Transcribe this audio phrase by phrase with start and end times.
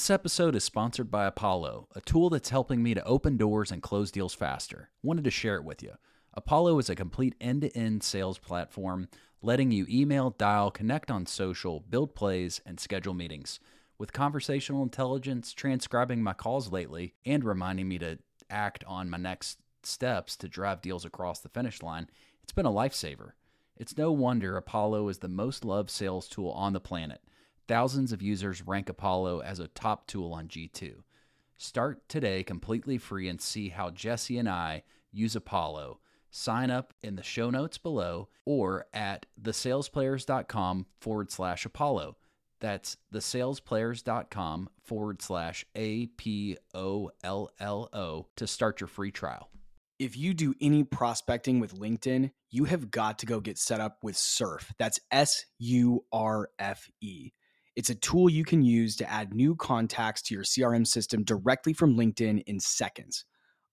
[0.00, 3.82] This episode is sponsored by Apollo, a tool that's helping me to open doors and
[3.82, 4.88] close deals faster.
[5.02, 5.92] Wanted to share it with you.
[6.32, 9.08] Apollo is a complete end to end sales platform
[9.42, 13.60] letting you email, dial, connect on social, build plays, and schedule meetings.
[13.98, 19.58] With conversational intelligence transcribing my calls lately and reminding me to act on my next
[19.82, 22.08] steps to drive deals across the finish line,
[22.42, 23.32] it's been a lifesaver.
[23.76, 27.20] It's no wonder Apollo is the most loved sales tool on the planet.
[27.70, 31.04] Thousands of users rank Apollo as a top tool on G2.
[31.56, 36.00] Start today completely free and see how Jesse and I use Apollo.
[36.32, 42.16] Sign up in the show notes below or at thesalesplayers.com forward slash Apollo.
[42.58, 49.48] That's thesalesplayers.com forward slash A P O L L O to start your free trial.
[50.00, 54.02] If you do any prospecting with LinkedIn, you have got to go get set up
[54.02, 54.72] with Surfe.
[54.76, 57.30] That's S U R F E.
[57.80, 61.72] It's a tool you can use to add new contacts to your CRM system directly
[61.72, 63.24] from LinkedIn in seconds.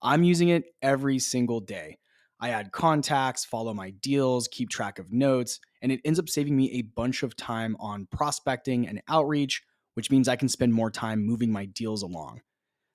[0.01, 1.97] I'm using it every single day.
[2.39, 6.55] I add contacts, follow my deals, keep track of notes, and it ends up saving
[6.55, 9.61] me a bunch of time on prospecting and outreach,
[9.95, 12.39] which means I can spend more time moving my deals along.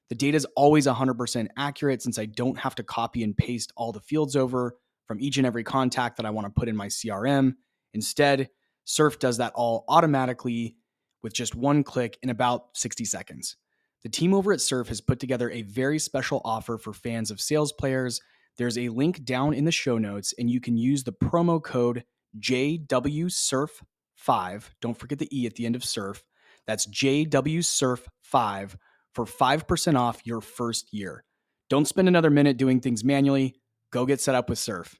[0.09, 3.93] The data is always 100% accurate since I don't have to copy and paste all
[3.93, 6.87] the fields over from each and every contact that I want to put in my
[6.87, 7.53] CRM.
[7.93, 8.49] Instead,
[8.85, 10.77] Surfe does that all automatically
[11.23, 13.57] with just one click in about 60 seconds.
[14.03, 17.41] The team over at Surfe has put together a very special offer for fans of
[17.41, 18.21] sales players.
[18.59, 22.05] There's a link down in the show notes, and you can use the promo code
[22.41, 24.65] JWSurfe5.
[24.81, 26.25] Don't forget the E at the end of Surf.
[26.67, 28.75] That's JWSurfe5
[29.15, 31.25] for 5% off your first year.
[31.71, 33.55] Don't spend another minute doing things manually.
[33.91, 34.99] Go get set up with Surfe.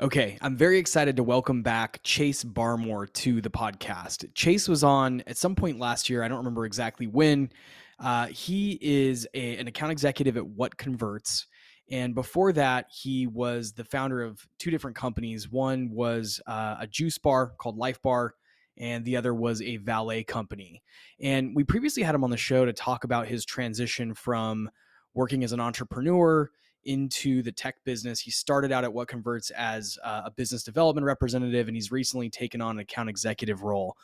[0.00, 4.26] Okay, I'm very excited to welcome back Chase Barmore to the podcast.
[4.34, 6.22] Chase was on at some point last year.
[6.22, 7.50] I don't remember exactly when.
[7.98, 11.44] Uh, he is a, an account executive at WhatConverts.
[11.90, 15.50] And before that, he was the founder of two different companies.
[15.50, 18.32] One was uh, a juice bar called Life Bar,
[18.78, 20.82] and the other was a valet company.
[21.20, 24.70] And we previously had him on the show to talk about his transition from
[25.12, 26.50] working as an entrepreneur
[26.84, 28.20] into the tech business.
[28.20, 32.60] He started out at WhatConverts as uh, a business development representative, and he's recently taken
[32.60, 33.96] on an account executive role.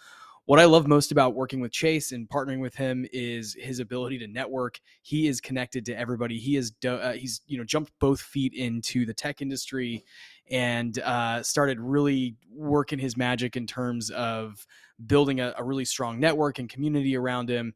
[0.46, 4.18] What I love most about working with Chase and partnering with him is his ability
[4.18, 4.78] to network.
[5.02, 6.38] He is connected to everybody.
[6.38, 10.04] He is uh, he's you know jumped both feet into the tech industry
[10.48, 14.64] and uh, started really working his magic in terms of
[15.04, 17.74] building a, a really strong network and community around him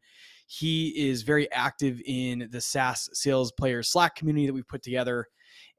[0.52, 5.28] he is very active in the SaaS sales players Slack community that we've put together.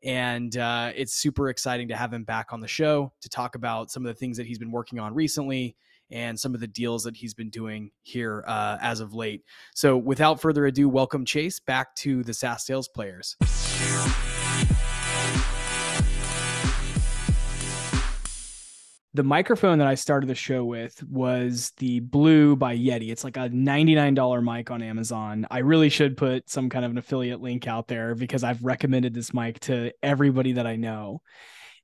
[0.02, 3.92] And uh, it's super exciting to have him back on the show to talk about
[3.92, 5.76] some of the things that he's been working on recently
[6.10, 9.44] and some of the deals that he's been doing here uh, as of late.
[9.76, 13.36] So, without further ado, welcome Chase back to the SaaS sales players.
[19.14, 23.12] The microphone that I started the show with was the Blue by Yeti.
[23.12, 25.46] It's like a $99 mic on Amazon.
[25.52, 29.14] I really should put some kind of an affiliate link out there because I've recommended
[29.14, 31.22] this mic to everybody that I know.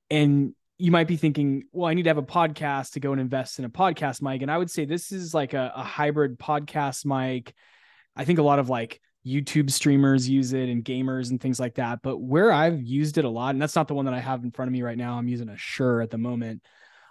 [0.10, 3.20] And you might be thinking, well, I need to have a podcast to go and
[3.20, 4.42] invest in a podcast mic.
[4.42, 7.54] And I would say this is like a, a hybrid podcast mic.
[8.16, 11.76] I think a lot of like YouTube streamers use it and gamers and things like
[11.76, 12.00] that.
[12.02, 14.46] But where I've used it a lot, and that's not the one that I have
[14.46, 16.62] in front of me right now, I'm using a Shure at the moment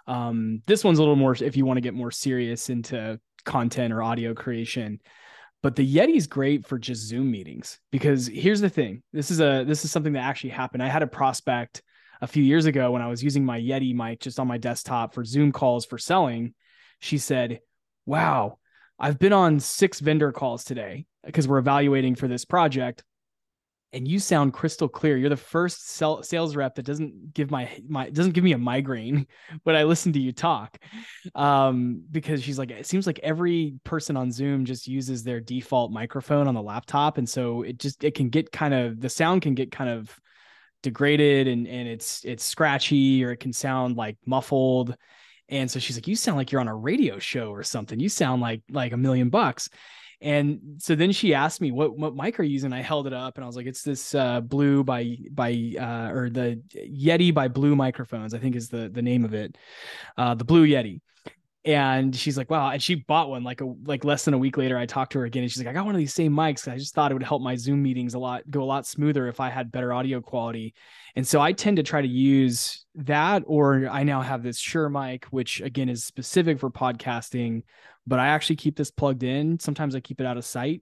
[0.07, 3.93] um, this one's a little more if you want to get more serious into content
[3.93, 4.99] or audio creation.
[5.63, 9.03] But the Yeti's great for just Zoom meetings because here's the thing.
[9.11, 10.83] This is a this is something that actually happened.
[10.83, 11.81] I had a prospect
[12.21, 15.13] a few years ago when I was using my Yeti mic just on my desktop
[15.13, 16.53] for Zoom calls for selling.
[16.99, 17.59] She said,
[18.05, 18.59] "Wow,
[18.99, 23.03] I've been on six vendor calls today because we're evaluating for this project
[23.93, 25.17] and you sound crystal clear.
[25.17, 28.57] You're the first sell, sales rep that doesn't give my my doesn't give me a
[28.57, 29.27] migraine
[29.63, 30.77] when I listen to you talk.
[31.35, 35.91] Um, because she's like, it seems like every person on Zoom just uses their default
[35.91, 39.41] microphone on the laptop, and so it just it can get kind of the sound
[39.41, 40.13] can get kind of
[40.83, 44.95] degraded and and it's it's scratchy or it can sound like muffled.
[45.49, 47.99] And so she's like, you sound like you're on a radio show or something.
[47.99, 49.69] You sound like like a million bucks.
[50.19, 52.73] And so then she asked me what what mic are you using.
[52.73, 56.11] I held it up and I was like, it's this uh, Blue by by uh,
[56.11, 58.33] or the Yeti by Blue Microphones.
[58.33, 59.57] I think is the the name of it,
[60.17, 61.01] uh, the Blue Yeti.
[61.65, 62.69] and she's like, wow.
[62.69, 64.77] And she bought one like a like less than a week later.
[64.77, 66.71] I talked to her again and she's like, I got one of these same mics.
[66.71, 69.27] I just thought it would help my Zoom meetings a lot, go a lot smoother
[69.27, 70.73] if I had better audio quality.
[71.17, 74.87] And so I tend to try to use that, or I now have this Shure
[74.89, 77.63] mic, which again is specific for podcasting,
[78.07, 79.59] but I actually keep this plugged in.
[79.59, 80.81] Sometimes I keep it out of sight.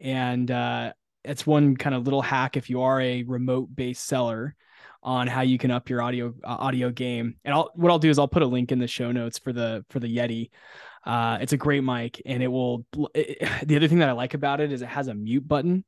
[0.00, 0.92] And uh,
[1.24, 4.54] it's one kind of little hack if you are a remote based seller
[5.02, 7.36] on how you can up your audio uh, audio game.
[7.44, 9.52] And I'll what I'll do is I'll put a link in the show notes for
[9.52, 10.50] the for the Yeti.
[11.04, 12.84] Uh, it's a great mic, and it will.
[13.14, 15.84] It, the other thing that I like about it is it has a mute button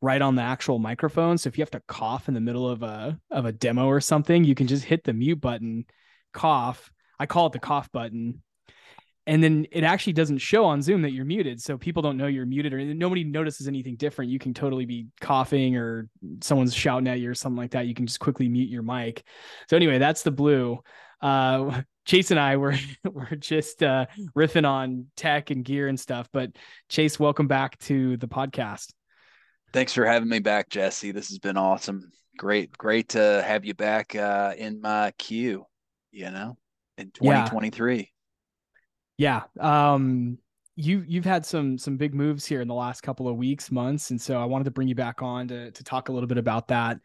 [0.00, 1.38] right on the actual microphone.
[1.38, 4.00] So if you have to cough in the middle of a of a demo or
[4.00, 5.84] something, you can just hit the mute button,
[6.32, 6.90] cough.
[7.18, 8.42] I call it the cough button,
[9.26, 12.26] and then it actually doesn't show on Zoom that you're muted, so people don't know
[12.26, 14.30] you're muted, or nobody notices anything different.
[14.30, 16.08] You can totally be coughing, or
[16.42, 17.86] someone's shouting at you, or something like that.
[17.86, 19.24] You can just quickly mute your mic.
[19.70, 20.80] So anyway, that's the blue.
[21.22, 22.74] Uh, Chase and I were
[23.10, 24.06] were just uh,
[24.36, 26.28] riffing on tech and gear and stuff.
[26.30, 26.50] But
[26.90, 28.92] Chase, welcome back to the podcast.
[29.72, 31.12] Thanks for having me back, Jesse.
[31.12, 32.12] This has been awesome.
[32.36, 35.64] Great, great to have you back uh, in my queue.
[36.12, 36.58] You know,
[36.98, 37.96] in 2023.
[37.96, 38.04] Yeah
[39.16, 39.42] yeah.
[39.60, 40.38] Um,
[40.76, 44.10] you you've had some some big moves here in the last couple of weeks, months,
[44.10, 46.38] and so I wanted to bring you back on to to talk a little bit
[46.38, 46.98] about that.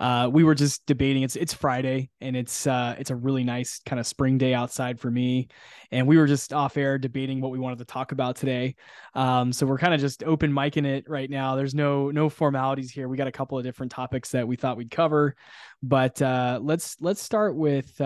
[0.00, 1.22] Uh, we were just debating.
[1.22, 4.98] It's it's Friday, and it's uh, it's a really nice kind of spring day outside
[4.98, 5.46] for me,
[5.92, 8.74] and we were just off air debating what we wanted to talk about today.
[9.14, 11.54] Um, so we're kind of just open micing it right now.
[11.54, 13.08] There's no no formalities here.
[13.08, 15.36] We got a couple of different topics that we thought we'd cover,
[15.80, 18.00] but uh, let's let's start with.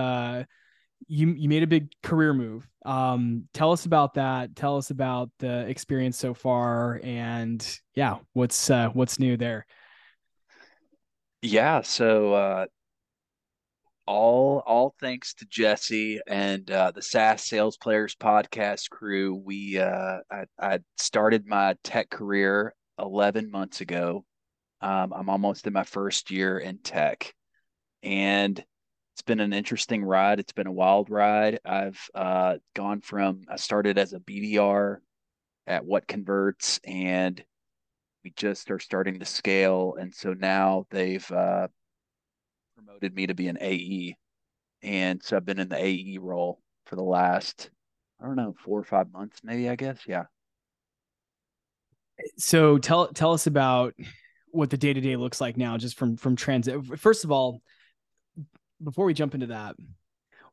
[1.08, 2.68] You you made a big career move.
[2.84, 4.56] Um, tell us about that.
[4.56, 7.64] Tell us about the experience so far, and
[7.94, 9.66] yeah, what's uh, what's new there.
[11.42, 12.66] Yeah, so uh,
[14.06, 19.34] all all thanks to Jesse and uh, the SaaS Sales Players podcast crew.
[19.34, 24.24] We uh, I, I started my tech career 11 months ago.
[24.80, 27.34] Um, I'm almost in my first year in tech,
[28.02, 28.62] and
[29.16, 30.40] it's been an interesting ride.
[30.40, 31.58] It's been a wild ride.
[31.64, 34.98] I've uh, gone from I started as a BDR
[35.66, 37.42] at WhatConverts, and
[38.22, 39.96] we just are starting to scale.
[39.98, 41.68] And so now they've uh,
[42.76, 44.16] promoted me to be an AE,
[44.82, 47.70] and so I've been in the AE role for the last
[48.20, 50.00] I don't know four or five months, maybe I guess.
[50.06, 50.24] Yeah.
[52.36, 53.94] So tell tell us about
[54.48, 56.98] what the day to day looks like now, just from from transit.
[56.98, 57.62] First of all,
[58.82, 59.76] before we jump into that,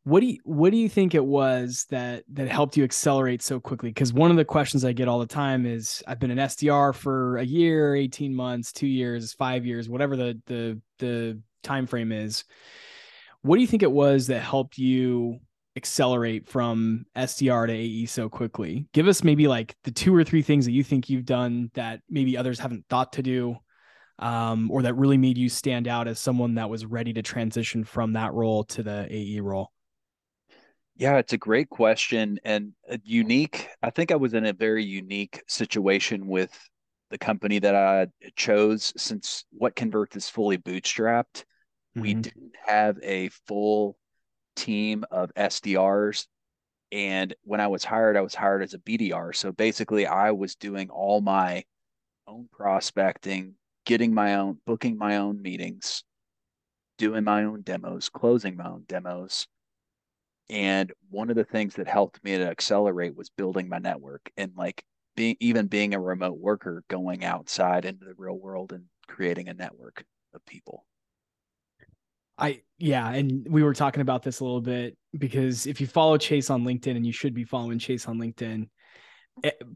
[0.03, 3.59] what do you what do you think it was that that helped you accelerate so
[3.59, 3.89] quickly?
[3.89, 6.93] Because one of the questions I get all the time is I've been an SDR
[6.93, 12.11] for a year, 18 months, two years, five years, whatever the the the time frame
[12.11, 12.43] is.
[13.43, 15.39] What do you think it was that helped you
[15.75, 18.85] accelerate from SDR to AE so quickly?
[18.93, 22.01] Give us maybe like the two or three things that you think you've done that
[22.09, 23.57] maybe others haven't thought to do
[24.19, 27.83] um, or that really made you stand out as someone that was ready to transition
[27.83, 29.71] from that role to the AE role?
[30.95, 32.73] Yeah, it's a great question and
[33.03, 33.67] unique.
[33.81, 36.51] I think I was in a very unique situation with
[37.09, 41.43] the company that I chose since WhatConverts is fully bootstrapped.
[41.95, 42.01] Mm-hmm.
[42.01, 43.97] We didn't have a full
[44.55, 46.27] team of SDRs.
[46.91, 49.35] And when I was hired, I was hired as a BDR.
[49.35, 51.63] So basically, I was doing all my
[52.27, 53.55] own prospecting,
[53.85, 56.03] getting my own, booking my own meetings,
[56.97, 59.47] doing my own demos, closing my own demos.
[60.49, 64.51] And one of the things that helped me to accelerate was building my network and
[64.55, 64.83] like
[65.15, 69.53] being even being a remote worker, going outside into the real world and creating a
[69.53, 70.85] network of people.
[72.37, 76.17] I yeah, and we were talking about this a little bit because if you follow
[76.17, 78.67] Chase on LinkedIn and you should be following Chase on LinkedIn,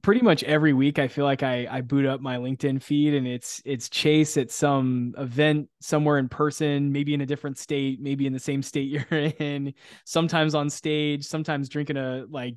[0.02, 3.28] pretty much every week I feel like I I boot up my LinkedIn feed and
[3.28, 8.28] it's it's Chase at some event somewhere in person, maybe in a different state, maybe
[8.28, 9.74] in the same state you're in,
[10.06, 12.56] sometimes on stage, sometimes drinking a like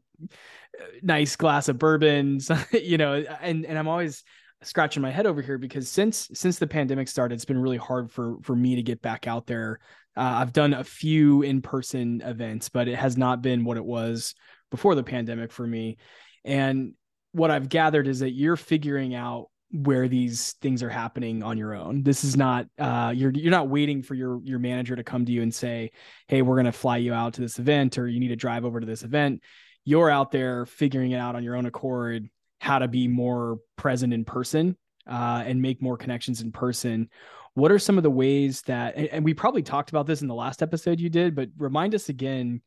[1.02, 2.38] nice glass of bourbon,
[2.73, 4.23] you know, and and I'm always
[4.62, 8.11] scratching my head over here because since since the pandemic started, it's been really hard
[8.11, 9.80] for for me to get back out there.
[10.16, 14.35] Uh, I've done a few in-person events, but it has not been what it was
[14.71, 15.97] before the pandemic for me.
[16.44, 16.94] And
[17.32, 21.75] what I've gathered is that you're figuring out where these things are happening on your
[21.75, 22.02] own.
[22.02, 25.32] This is not uh, you're you're not waiting for your your manager to come to
[25.32, 25.92] you and say,
[26.26, 28.64] "Hey, we're going to fly you out to this event or you need to drive
[28.64, 29.42] over to this event."
[29.85, 32.28] You're out there figuring it out on your own accord
[32.59, 37.09] how to be more present in person uh, and make more connections in person.
[37.54, 40.35] What are some of the ways that and we probably talked about this in the
[40.35, 42.61] last episode you did, but remind us again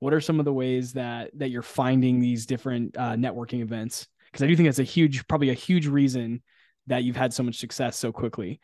[0.00, 4.06] what are some of the ways that that you're finding these different uh, networking events?
[4.26, 6.42] Because I do think that's a huge, probably a huge reason
[6.86, 8.60] that you've had so much success so quickly.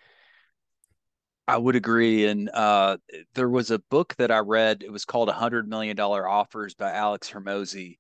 [1.49, 2.27] I would agree.
[2.27, 2.99] And uh,
[3.35, 4.83] there was a book that I read.
[4.83, 7.99] It was called "A Hundred Million Dollar Offers" by Alex Hormozi,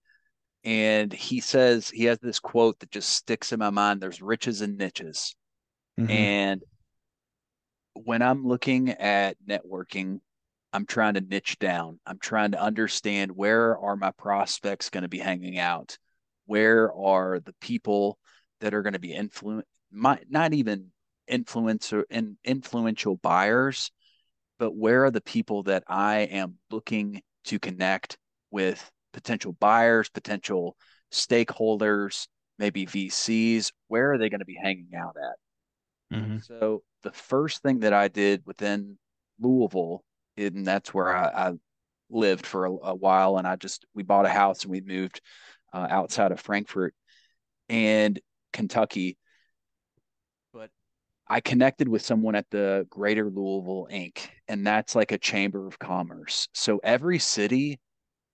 [0.65, 4.01] and he says he has this quote that just sticks in my mind.
[4.01, 5.35] There's riches and niches,
[5.99, 6.11] mm-hmm.
[6.11, 6.62] and
[7.95, 10.21] when I'm looking at networking,
[10.73, 12.00] I'm trying to niche down.
[12.07, 15.99] I'm trying to understand where are my prospects going to be hanging out?
[16.47, 18.19] Where are the people
[18.61, 19.67] that are going to be influent?
[19.91, 20.93] Not even
[21.31, 23.91] influencer and influential buyers,
[24.59, 28.17] but where are the people that I am looking to connect
[28.50, 30.76] with potential buyers, potential
[31.12, 32.26] stakeholders,
[32.59, 33.73] maybe VCs?
[33.88, 36.17] Where are they going to be hanging out at?
[36.17, 36.38] Mm-hmm.
[36.38, 38.99] So the first thing that I did within
[39.38, 40.02] Louisville,
[40.37, 41.53] and that's where I, I
[42.11, 45.21] lived for a, a, while, and I just we bought a house and we moved
[45.73, 46.95] uh, outside of Frankfort
[47.69, 48.21] and
[48.53, 49.17] Kentucky.
[50.53, 50.71] But
[51.29, 55.79] I connected with someone at the Greater Louisville Inc., and that's like a chamber of
[55.79, 56.49] commerce.
[56.53, 57.81] So every city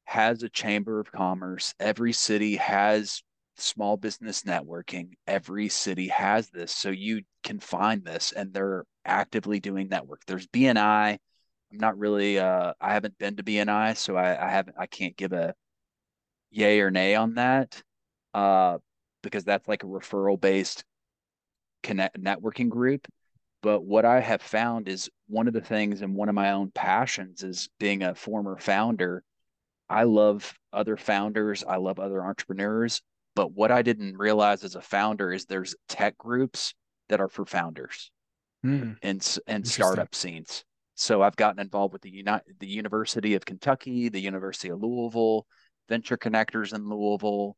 [0.05, 1.75] has a chamber of commerce.
[1.79, 3.23] Every city has
[3.59, 5.11] small business networking.
[5.27, 6.75] Every city has this.
[6.75, 10.25] So you can find this and they're actively doing network.
[10.27, 11.19] There's BNI.
[11.73, 15.17] I'm not really uh I haven't been to BNI, so I, I haven't I can't
[15.17, 15.55] give a
[16.51, 17.83] yay or nay on that.
[18.35, 18.79] Uh
[19.23, 20.85] because that's like a referral based
[21.83, 23.07] connect networking group.
[23.63, 26.71] But what I have found is one of the things and one of my own
[26.71, 29.25] passions is being a former founder.
[29.89, 31.65] I love other founders.
[31.65, 33.03] I love other entrepreneurs.
[33.35, 36.75] But what I didn't realize as a founder is there's tech groups
[37.09, 38.11] that are for founders
[38.65, 38.97] mm.
[39.03, 40.65] and and startup scenes.
[41.01, 42.25] So I've gotten involved with the
[42.59, 45.47] the University of Kentucky, the University of Louisville,
[45.89, 47.57] Venture Connectors in Louisville,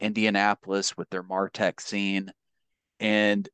[0.00, 2.32] Indianapolis with their Martech scene,
[2.98, 3.48] and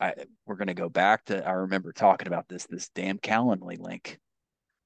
[0.00, 0.14] I
[0.46, 4.18] we're going to go back to I remember talking about this this damn Calendly link.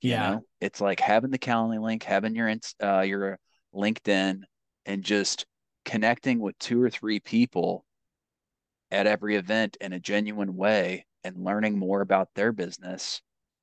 [0.01, 0.45] Yeah, you know?
[0.61, 2.53] it's like having the Calendly link, having your
[2.83, 3.39] uh, your
[3.73, 4.41] LinkedIn,
[4.87, 5.47] and just
[5.85, 7.85] connecting with two or three people
[8.91, 13.21] at every event in a genuine way and learning more about their business.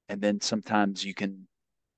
[0.09, 1.47] And then sometimes you can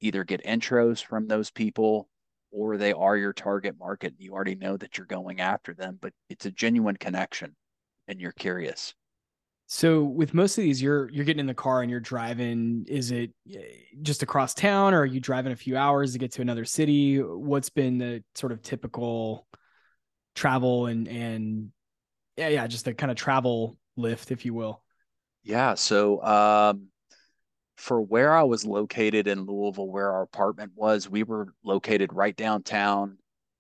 [0.02, 2.10] either get intros from those people
[2.52, 4.14] or they are your target market.
[4.18, 7.56] You already know that you're going after them, but it's a genuine connection
[8.08, 8.94] and you're curious.
[9.68, 12.86] So with most of these, you're you're getting in the car and you're driving.
[12.88, 13.62] Is it eh,
[14.02, 17.18] just across town, or are you driving a few hours to get to another city?
[17.18, 19.48] What's been the sort of typical
[20.36, 21.72] travel and and
[22.38, 24.83] yeah, yeah, just the kind of travel lift, if you will?
[25.44, 25.76] Yeah.
[25.76, 26.88] So um,
[27.78, 32.36] for where I was located in Louisville, where our apartment was, we were located right
[32.36, 33.18] downtown,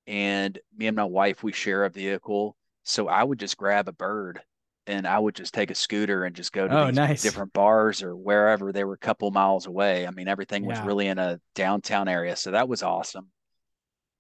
[0.08, 2.56] and me and my wife we share a vehicle.
[2.84, 4.42] So I would just grab a bird
[4.88, 7.22] and I would just take a scooter and just go to oh, these nice.
[7.22, 10.06] different bars or wherever they were a couple miles away.
[10.06, 13.30] I mean, everything was really in a downtown area, so that was awesome.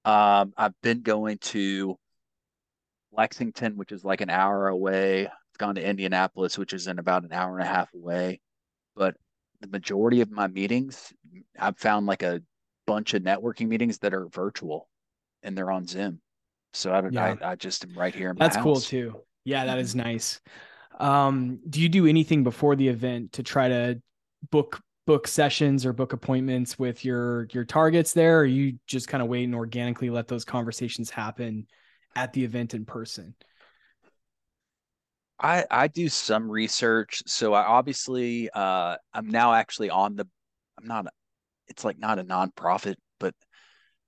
[0.05, 1.97] Um, I've been going to
[3.11, 5.29] Lexington, which is like an hour away.
[5.57, 8.41] Gone to Indianapolis, which is in about an hour and a half away.
[8.95, 9.15] But
[9.61, 11.13] the majority of my meetings,
[11.59, 12.41] I've found like a
[12.85, 14.89] bunch of networking meetings that are virtual
[15.43, 16.19] and they're on Zoom.
[16.73, 17.35] So I don't, yeah.
[17.41, 18.31] I, I just am right here.
[18.31, 18.63] In That's house.
[18.63, 19.21] cool too.
[19.45, 20.07] Yeah, that is mm-hmm.
[20.07, 20.41] nice.
[20.99, 24.01] Um, do you do anything before the event to try to
[24.51, 29.21] book book sessions or book appointments with your your targets there, or you just kind
[29.21, 31.67] of wait and organically let those conversations happen
[32.15, 33.35] at the event in person?
[35.39, 37.23] I I do some research.
[37.27, 40.27] So I obviously uh I'm now actually on the
[40.77, 41.07] I'm not
[41.67, 43.33] it's like not a nonprofit, but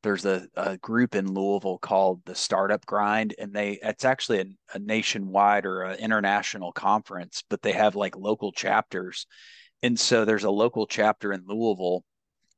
[0.04, 4.46] there's a, a group in Louisville called the Startup Grind, and they it's actually a,
[4.76, 9.26] a nationwide or an international conference, but they have like local chapters.
[9.82, 12.04] And so there's a local chapter in Louisville,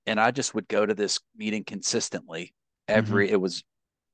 [0.05, 2.53] and I just would go to this meeting consistently
[2.88, 3.36] every mm-hmm.
[3.36, 3.63] it was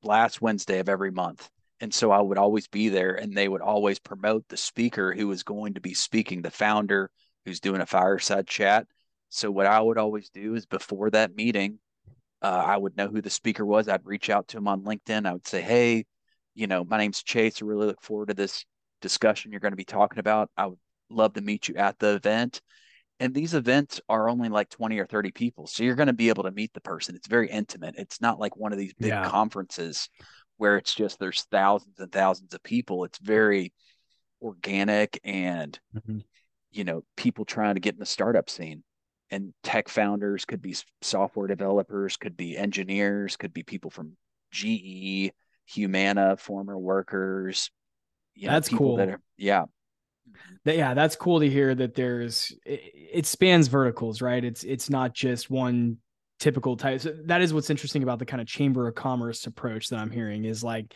[0.03, 1.50] last Wednesday of every month.
[1.84, 5.28] And so I would always be there, and they would always promote the speaker who
[5.28, 7.12] was going to be speaking, the founder
[7.44, 8.88] who's doing a fireside chat.
[9.28, 11.80] So what I would always do is before that meeting,
[12.42, 13.90] uh, I would know who the speaker was.
[13.90, 15.25] I'd reach out to him on LinkedIn.
[15.25, 16.06] I would say, hey,
[16.56, 17.62] you know, my name's Chase.
[17.62, 18.63] I really look forward to this
[19.02, 20.50] discussion you're going to be talking about.
[20.56, 22.62] I would love to meet you at the event.
[23.20, 25.68] And these events are only like 20 or 30 people.
[25.68, 27.16] So you're going to be able to meet the person.
[27.16, 27.96] It's very intimate.
[27.98, 29.30] It's not like one of these big yeah.
[29.30, 30.10] conferences
[30.57, 33.03] where it's just there's thousands and thousands of people.
[33.05, 33.74] It's very
[34.41, 36.19] organic and, mm-hmm.
[36.72, 38.83] you know, people trying to get in the startup scene.
[39.33, 44.15] and tech founders could be software developers, could be engineers, could be people from
[44.51, 45.31] GE,
[45.65, 47.72] Humana, former workers.
[48.36, 48.98] You know, That's cool.
[48.98, 49.65] That are, yeah.
[50.65, 54.43] Yeah, that's cool to hear that there's it, it spans verticals, right?
[54.43, 55.98] It's it's not just one
[56.44, 57.08] typical types.
[57.24, 60.44] That is what's interesting about the kind of chamber of commerce approach that I'm hearing
[60.44, 60.94] is like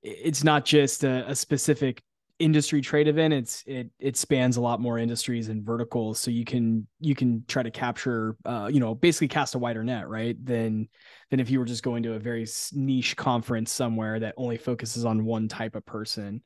[0.00, 2.00] it's not just a, a specific
[2.38, 3.34] industry trade event.
[3.34, 6.20] It's it it spans a lot more industries and verticals.
[6.20, 9.82] So you can you can try to capture uh you know basically cast a wider
[9.82, 10.88] net right than
[11.30, 15.04] than if you were just going to a very niche conference somewhere that only focuses
[15.04, 16.42] on one type of person.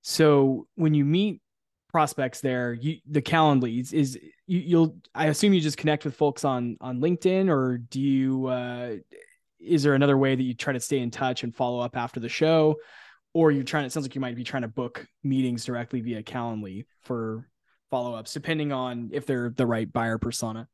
[0.00, 1.42] So when you meet
[1.92, 6.14] prospects there you the calendly is, is you, you'll i assume you just connect with
[6.14, 8.94] folks on on linkedin or do you uh
[9.64, 12.20] is there another way that you try to stay in touch and follow up after
[12.20, 12.76] the show?
[13.32, 16.22] Or you're trying it sounds like you might be trying to book meetings directly via
[16.22, 17.48] calendly for
[17.90, 20.68] follow-ups depending on if they're the right buyer persona.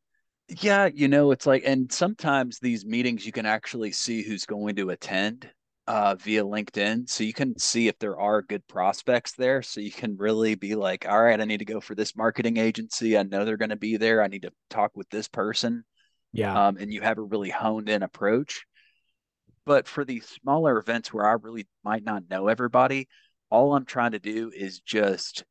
[0.49, 4.77] Yeah you know it's like and sometimes these meetings you can actually see who's going
[4.77, 5.49] to attend
[5.90, 9.90] uh, via linkedin so you can see if there are good prospects there so you
[9.90, 13.23] can really be like all right i need to go for this marketing agency i
[13.23, 15.85] know they're going to be there i need to talk with this person
[16.32, 16.68] yeah.
[16.68, 18.64] um, and you have a really honed in approach.
[19.66, 23.09] But for these smaller events where I really might not know everybody,
[23.50, 25.44] all I'm trying to do is just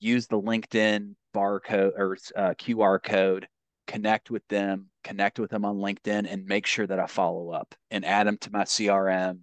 [0.00, 3.48] use the LinkedIn barcode or uh, QR code,
[3.86, 7.74] connect with them, connect with them on LinkedIn, and make sure that I follow up
[7.90, 9.40] and add them to my CRM,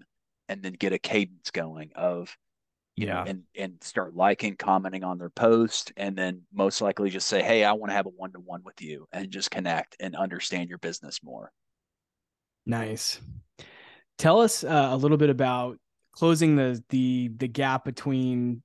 [0.50, 2.36] and then get a cadence going of
[2.96, 7.44] yeah and and start liking commenting on their post and then most likely just say
[7.44, 10.78] hey i want to have a one-to-one with you and just connect and understand your
[10.78, 11.52] business more
[12.66, 13.20] nice
[14.18, 15.78] Tell us uh, a little bit about
[16.14, 18.64] closing the the the gap between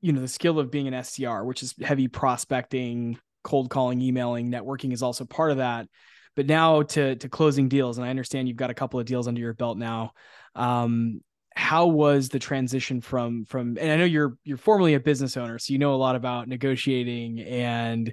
[0.00, 4.50] you know the skill of being an SDR, which is heavy prospecting, cold calling, emailing,
[4.50, 5.88] networking is also part of that.
[6.36, 9.28] But now to to closing deals, and I understand you've got a couple of deals
[9.28, 10.12] under your belt now.
[10.54, 11.20] Um,
[11.54, 13.76] how was the transition from from?
[13.78, 16.48] And I know you're you're formerly a business owner, so you know a lot about
[16.48, 18.12] negotiating and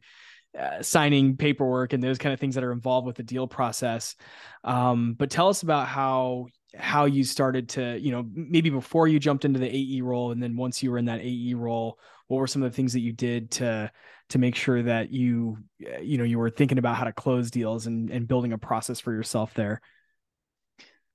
[0.57, 4.15] uh, signing paperwork and those kind of things that are involved with the deal process.
[4.63, 9.19] Um, but tell us about how how you started to, you know, maybe before you
[9.19, 11.97] jumped into the AE role, and then once you were in that AE role,
[12.27, 13.91] what were some of the things that you did to
[14.29, 17.49] to make sure that you, uh, you know, you were thinking about how to close
[17.51, 19.81] deals and and building a process for yourself there?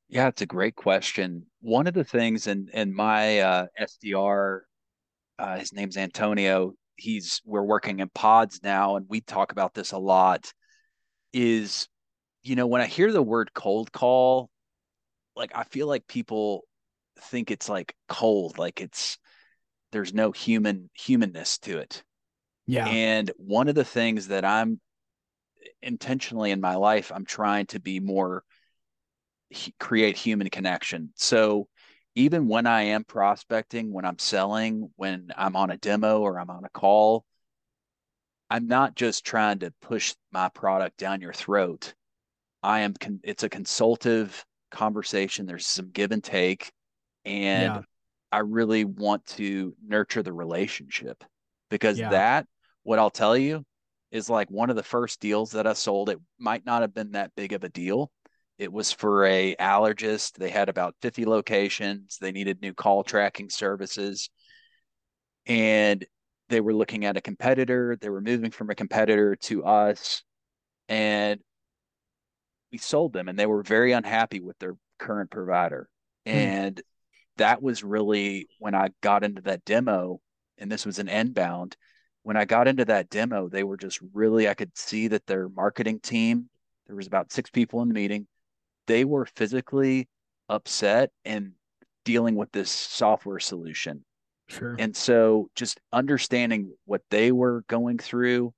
[0.09, 1.47] Yeah, it's a great question.
[1.61, 4.61] One of the things, and and my uh, SDR,
[5.39, 9.93] uh, his name's Antonio he's we're working in pods now and we talk about this
[9.93, 10.53] a lot
[11.33, 11.89] is
[12.43, 14.49] you know when i hear the word cold call
[15.35, 16.65] like i feel like people
[17.21, 19.19] think it's like cold like it's
[19.93, 22.03] there's no human humanness to it
[22.67, 24.81] yeah and one of the things that i'm
[25.83, 28.45] intentionally in my life i'm trying to be more
[29.79, 31.69] create human connection so
[32.15, 36.51] even when I am prospecting, when I'm selling, when I'm on a demo or I'm
[36.51, 37.25] on a call,
[38.49, 41.95] I'm not just trying to push my product down your throat.
[42.63, 45.47] I am, con- it's a consultative conversation.
[45.47, 46.71] There's some give and take.
[47.25, 47.81] And yeah.
[48.31, 51.25] I really want to nurture the relationship
[51.69, 52.11] because yeah.
[52.11, 52.47] that,
[52.85, 53.65] what I'll tell you,
[54.13, 56.09] is like one of the first deals that I sold.
[56.09, 58.13] It might not have been that big of a deal,
[58.59, 60.35] it was for a allergist.
[60.35, 62.19] They had about 50 locations.
[62.19, 64.31] They needed new call tracking services.
[65.47, 66.05] And
[66.49, 67.97] they were looking at a competitor.
[68.01, 70.23] They were moving from a competitor to us.
[70.89, 71.41] And
[72.71, 75.89] we sold them and they were very unhappy with their current provider.
[76.27, 76.33] Hmm.
[76.33, 76.83] And
[77.37, 80.21] that was really when I got into that demo,
[80.59, 81.77] and this was an inbound.
[82.23, 85.49] When I got into that demo, they were just really, I could see that their
[85.49, 86.49] marketing team,
[86.87, 88.29] there was about six people in the meeting
[88.87, 90.09] they were physically
[90.49, 91.53] upset and
[92.05, 94.05] dealing with this software solution.
[94.49, 94.77] Sure.
[94.79, 98.53] And so just understanding what they were going through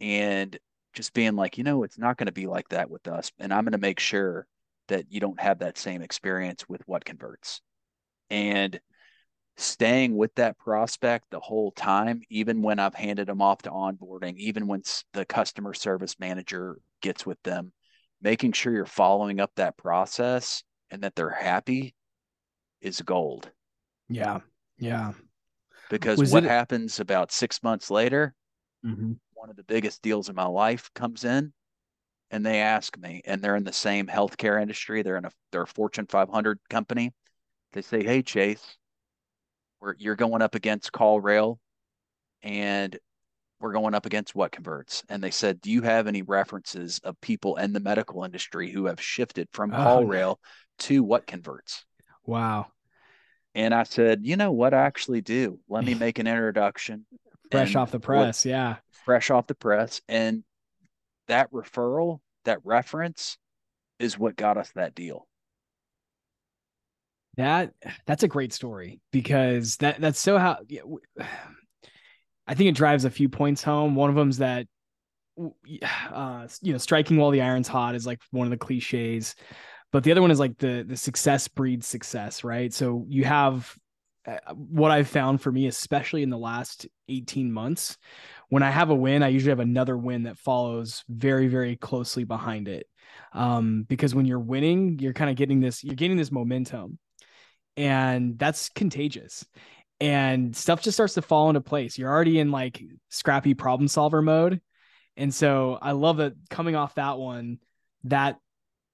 [0.00, 0.58] and
[0.92, 3.30] just being like, you know, it's not going to be like that with us.
[3.38, 4.46] And I'm going to make sure
[4.88, 7.60] that you don't have that same experience with WhatConverts.
[8.28, 8.80] And
[9.56, 14.36] staying with that prospect the whole time, even when I've handed them off to onboarding,
[14.36, 17.72] even when the customer service manager gets with them,
[18.20, 21.94] making sure you're following up that process and that they're happy
[22.80, 23.50] is gold.
[24.08, 24.40] Yeah.
[24.78, 25.12] Yeah.
[25.88, 26.48] Because Was what it...
[26.48, 28.34] happens about six months later,
[28.84, 29.12] mm-hmm.
[29.34, 31.52] one of the biggest deals in my life comes in
[32.30, 35.02] and they ask me, and they're in the same healthcare industry.
[35.02, 37.12] They're in a they're a Fortune 500 company.
[37.72, 38.76] They say, "Hey, Chase,
[39.80, 41.58] we're, you're going up against CallRail,
[42.42, 42.96] and
[43.60, 47.56] we're going up against WhatConverts and they said do you have any references of people
[47.56, 50.36] in the medical industry who have shifted from Oh, CallRail
[50.80, 51.82] to WhatConverts
[52.26, 52.68] Wow.
[53.54, 57.04] and i said you know what i actually do let me make an introduction
[57.50, 58.46] Fresh off the what- press.
[58.46, 58.76] Yeah.
[59.04, 60.44] fresh off the press and
[61.28, 63.36] that referral that reference
[63.98, 65.26] is what got us that deal
[67.36, 67.72] That
[68.06, 70.58] that's a great story because that that's so how
[72.50, 73.94] I think it drives a few points home.
[73.94, 74.66] One of them is that
[76.12, 79.36] uh you know striking while the iron's hot is like one of the cliches,
[79.92, 82.74] but the other one is like the the success breeds success, right?
[82.74, 83.74] So you have
[84.26, 87.96] uh, what I've found for me, especially in the last 18 months,
[88.48, 92.24] when I have a win, I usually have another win that follows very, very closely
[92.24, 92.86] behind it.
[93.32, 96.98] Um, because when you're winning, you're kind of getting this, you're gaining this momentum,
[97.76, 99.46] and that's contagious.
[100.00, 101.98] And stuff just starts to fall into place.
[101.98, 104.60] You're already in like scrappy problem solver mode.
[105.16, 107.58] And so I love that coming off that one,
[108.04, 108.38] that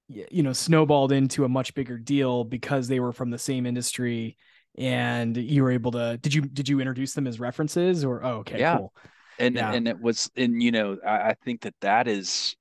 [0.08, 4.36] you know snowballed into a much bigger deal because they were from the same industry
[4.78, 8.38] and you were able to did you did you introduce them as references or oh
[8.38, 8.74] okay Yeah.
[8.76, 8.92] cool
[9.38, 9.70] and Yeah.
[9.72, 12.54] and it was and you know I, I think that that is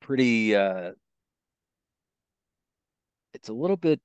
[0.00, 0.92] pretty uh
[3.34, 4.00] it's a little bit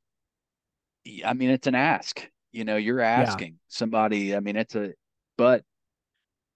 [1.26, 4.94] i mean it's an ask you know you're asking somebody i mean it's a
[5.38, 5.64] but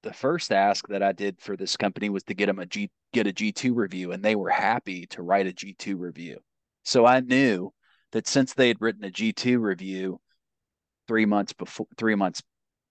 [0.04, 2.90] the first ask that i did for this company was to get them a g
[3.14, 6.38] get a g2 review and they were happy to write a g2 review.
[6.84, 7.72] So i knew
[8.12, 10.20] that since they had written a g2 review
[11.08, 12.42] three months before three months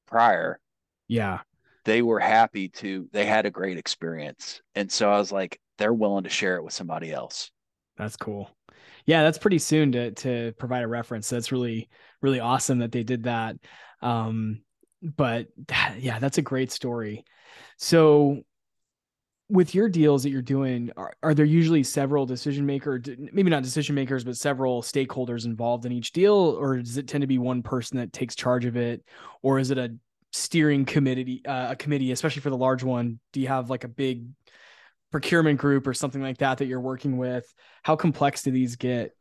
[0.06, 0.60] prior
[1.08, 1.40] yeah.
[1.84, 4.60] they were happy to they had a great experience.
[4.74, 7.50] And so i was like they're willing to share it with somebody else.
[7.96, 8.50] That's cool.
[9.06, 11.28] Yeah that's pretty soon to to provide a reference.
[11.30, 11.88] That's really
[12.20, 13.56] really awesome that they did that
[14.02, 14.60] um
[15.02, 15.48] but
[15.98, 17.24] yeah that's a great story.
[17.76, 18.42] So
[19.48, 23.02] with your deals that you're doing are, are there usually several decision maker
[23.32, 27.22] maybe not decision makers but several stakeholders involved in each deal or does it tend
[27.22, 29.02] to be one person that takes charge of it?
[29.42, 29.94] Or is it a
[30.32, 33.18] steering committee uh, a committee especially for the large one?
[33.32, 34.26] Do you have like a big
[35.10, 37.52] procurement group or something like that that you're working with?
[37.82, 39.16] How complex do these get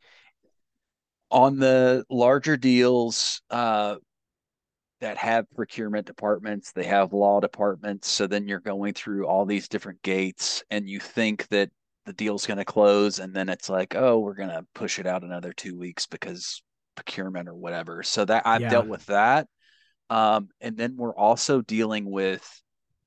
[1.30, 3.96] on the larger deals uh,
[5.00, 9.68] that have procurement departments they have law departments so then you're going through all these
[9.68, 11.70] different gates and you think that
[12.06, 15.06] the deal's going to close and then it's like oh we're going to push it
[15.06, 16.62] out another two weeks because
[16.96, 18.70] procurement or whatever so that i've Yeah.
[18.70, 19.46] dealt with that
[20.10, 22.62] um, and then we're also dealing with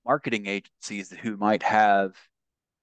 [0.05, 2.11] marketing agencies who might have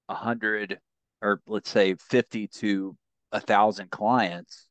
[0.09, 0.79] a hundred
[1.23, 2.97] or let's say 50 to
[3.33, 4.70] a thousand clients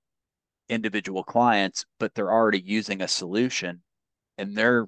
[0.69, 3.81] individual clients but they're already using a solution
[4.37, 4.87] and they're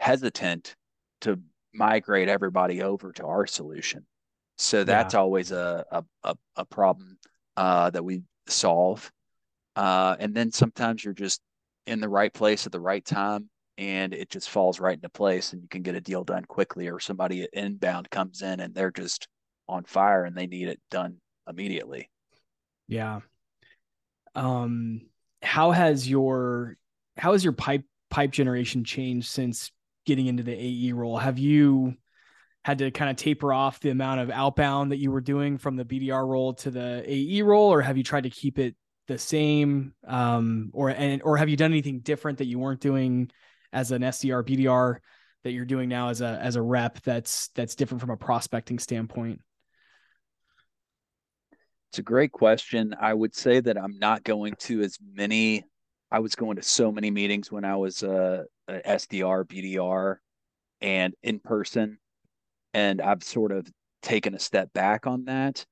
[0.00, 0.74] hesitant
[1.20, 1.38] to
[1.72, 4.04] migrate everybody over to our solution.
[4.58, 7.18] So that's always a, a, a, a problem
[7.56, 9.10] uh, that we solve.
[9.76, 11.40] Uh, and then sometimes you're just
[11.86, 13.48] in the right place at the right time
[13.78, 16.88] and it just falls right into place and you can get a deal done quickly
[16.88, 19.28] or somebody inbound comes in and they're just
[19.68, 21.16] on fire and they need it done
[21.48, 22.10] immediately.
[22.88, 23.20] Yeah
[24.34, 25.02] um
[25.42, 26.76] how has your
[27.16, 29.70] how has your pipe pipe generation changed since
[30.06, 31.18] getting into the ae role?
[31.18, 31.94] Have you
[32.64, 35.76] had to kind of taper off the amount of outbound that you were doing from
[35.76, 38.76] the bdr role to the ae role or have you tried to keep it
[39.08, 39.94] the same?
[40.06, 43.30] Um or and or have you done anything different that you weren't doing
[43.72, 44.96] as an sdr bdr
[45.44, 48.78] that you're doing now as a as a rep that's that's different from a prospecting
[48.78, 49.40] standpoint
[51.90, 52.94] It's a great question.
[53.00, 55.64] I would say that I'm not going to as many.
[56.10, 60.20] I was going to so many meetings when I was uh, a, SDR, BDR,
[60.80, 61.98] and in person,
[62.74, 63.68] and I've sort of
[64.02, 65.64] taken a step back on that.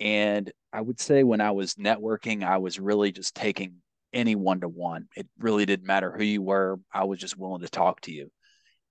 [0.00, 3.76] And I would say when I was networking, I was really just taking
[4.12, 5.08] any one to one.
[5.16, 6.78] It really didn't matter who you were.
[6.92, 8.30] I was just willing to talk to you.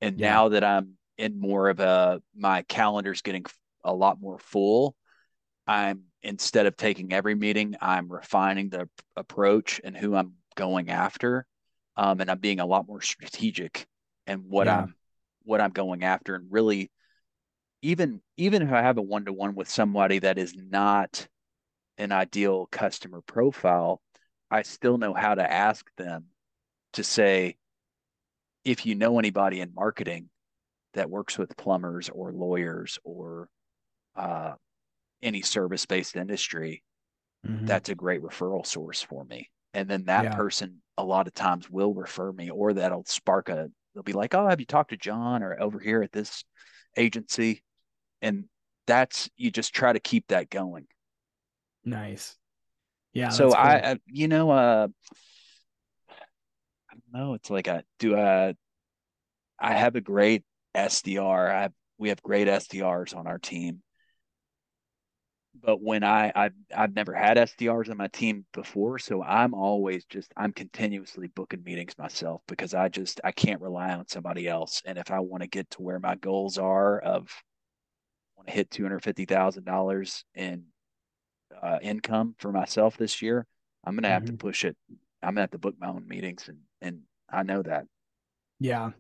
[0.01, 0.21] And Yeah.
[0.21, 3.45] now that I'm in more of a, my calendar's getting
[3.83, 4.95] a lot more full.
[5.67, 11.45] I'm instead of taking every meeting, I'm refining the approach and who I'm going after.
[11.95, 13.87] Um, and I'm being a lot more strategic
[14.27, 14.81] and what Yeah.
[14.81, 14.95] I'm
[15.43, 16.91] what I'm going after and really
[17.81, 21.27] even even if I have a one to one with somebody that is not
[21.97, 24.01] an ideal customer profile,
[24.51, 26.25] I still know how to ask them
[26.93, 27.57] to say,
[28.63, 30.29] if you know anybody in marketing
[30.93, 33.49] that works with plumbers or lawyers or
[34.15, 34.53] uh,
[35.21, 36.83] any service based industry,
[37.65, 39.49] that's a great referral source for me.
[39.73, 40.35] And then that Yeah.
[40.35, 44.33] person a lot of times will refer me or that'll spark a they'll be like,
[44.35, 46.43] "Oh, have you talked to John or over here at this
[46.97, 47.63] agency?"
[48.21, 48.45] And
[48.87, 50.87] that's you just try to keep that going.
[51.85, 52.37] Nice.
[53.13, 53.29] Yeah.
[53.29, 53.53] So cool.
[53.53, 54.87] I, I, you know, uh,
[56.89, 57.33] I don't know.
[57.33, 58.55] It's like a do I,
[59.59, 60.43] I have a great
[60.75, 61.51] SDR.
[61.51, 63.81] I we have great SDRs on our team.
[65.61, 70.05] But when I I've I've never had SDRs on my team before, so I'm always
[70.05, 74.81] just I'm continuously booking meetings myself because I just I can't rely on somebody else.
[74.85, 77.29] And if I want to get to where my goals are of
[78.35, 80.65] want to hit two hundred fifty thousand dollars in
[81.61, 83.45] uh, income for myself this year,
[83.83, 84.33] I'm gonna have mm-hmm.
[84.33, 84.77] to push it.
[85.23, 87.85] I'm gonna have to book my own meetings, and and I know that.
[88.59, 88.91] Yeah,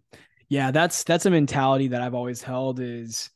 [0.49, 2.79] yeah, that's that's a mentality that I've always held.
[2.79, 3.29] Is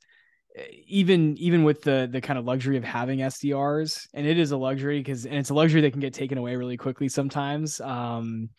[0.87, 4.57] even even with the the kind of luxury of having SDRs, and it is a
[4.57, 7.79] luxury because and it's a luxury that can get taken away really quickly sometimes.
[7.79, 8.49] Um,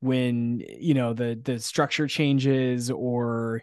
[0.00, 3.62] when you know the the structure changes or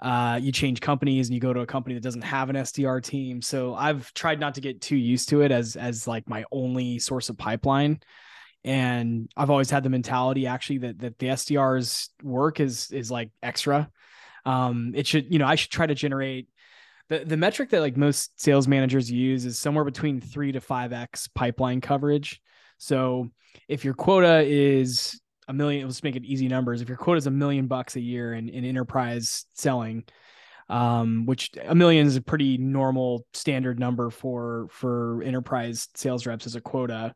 [0.00, 3.02] uh, you change companies and you go to a company that doesn't have an SDR
[3.02, 3.40] team.
[3.40, 6.98] So I've tried not to get too used to it as as like my only
[6.98, 8.00] source of pipeline.
[8.64, 13.30] And I've always had the mentality actually that that the SDR's work is is like
[13.42, 13.90] extra.
[14.44, 16.48] Um, it should, you know, I should try to generate
[17.12, 20.94] the, the metric that like most sales managers use is somewhere between three to five
[20.94, 22.40] X pipeline coverage.
[22.78, 23.28] So
[23.68, 26.80] if your quota is a million, let's make it easy numbers.
[26.80, 30.04] If your quota is a million bucks a year in, in enterprise selling,
[30.72, 36.46] um, which a million is a pretty normal standard number for for enterprise sales reps
[36.46, 37.14] as a quota,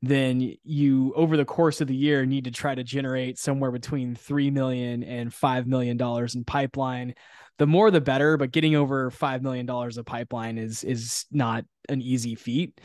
[0.00, 4.14] then you over the course of the year need to try to generate somewhere between
[4.14, 7.14] three million and five million dollars in pipeline.
[7.58, 11.66] The more the better, but getting over five million dollars of pipeline is is not
[11.90, 12.80] an easy feat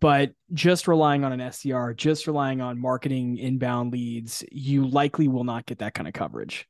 [0.00, 5.44] but just relying on an SDR, just relying on marketing inbound leads, you likely will
[5.44, 6.68] not get that kind of coverage,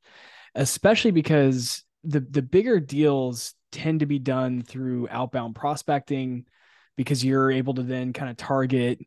[0.53, 6.45] especially because the the bigger deals tend to be done through outbound prospecting
[6.95, 8.99] because you're able to then kind of target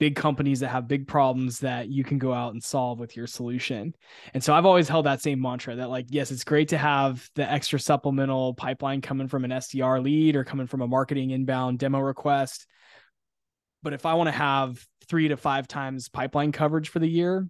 [0.00, 3.28] big companies that have big problems that you can go out and solve with your
[3.28, 3.94] solution.
[4.34, 7.28] And so I've always held that same mantra that like yes, it's great to have
[7.34, 11.78] the extra supplemental pipeline coming from an SDR lead or coming from a marketing inbound
[11.78, 12.66] demo request
[13.84, 17.46] but if I want to have three to five times pipeline coverage for the year,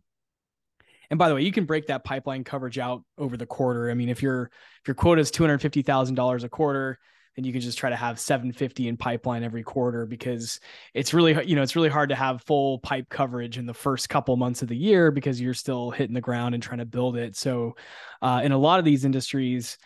[1.10, 3.90] and by the way, you can break that pipeline coverage out over the quarter.
[3.90, 6.98] I mean, if your if your quota is two hundred fifty thousand dollars a quarter,
[7.36, 10.60] then you can just try to have 750 in pipeline every quarter because
[10.92, 14.08] it's really you know it's really hard to have full pipe coverage in the first
[14.08, 17.16] couple months of the year because you're still hitting the ground and trying to build
[17.16, 17.74] it so
[18.22, 19.78] uh, in a lot of these industries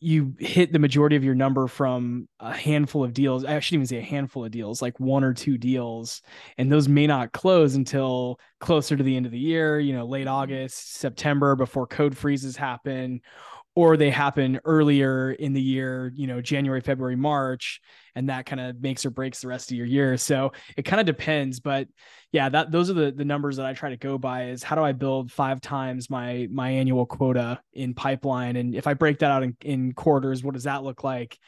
[0.00, 3.44] you hit the majority of your number from a handful of deals.
[3.44, 6.22] I shouldn't even say a handful of deals, like one or two deals.
[6.58, 10.04] And those may not close until closer to the end of the year, you know,
[10.04, 10.26] late.
[10.26, 13.20] August, September before code freezes happen,
[13.76, 17.82] or they happen earlier in the year, you know, January, February, March,
[18.14, 20.16] and that kind of makes or breaks the rest of your year.
[20.16, 21.86] So it kind of depends, but
[22.32, 24.76] yeah, that those are the the numbers that I try to go by is how
[24.76, 29.18] do I build five times my my annual quota in pipeline and if I break
[29.18, 31.38] that out in, in quarters, what does that look like?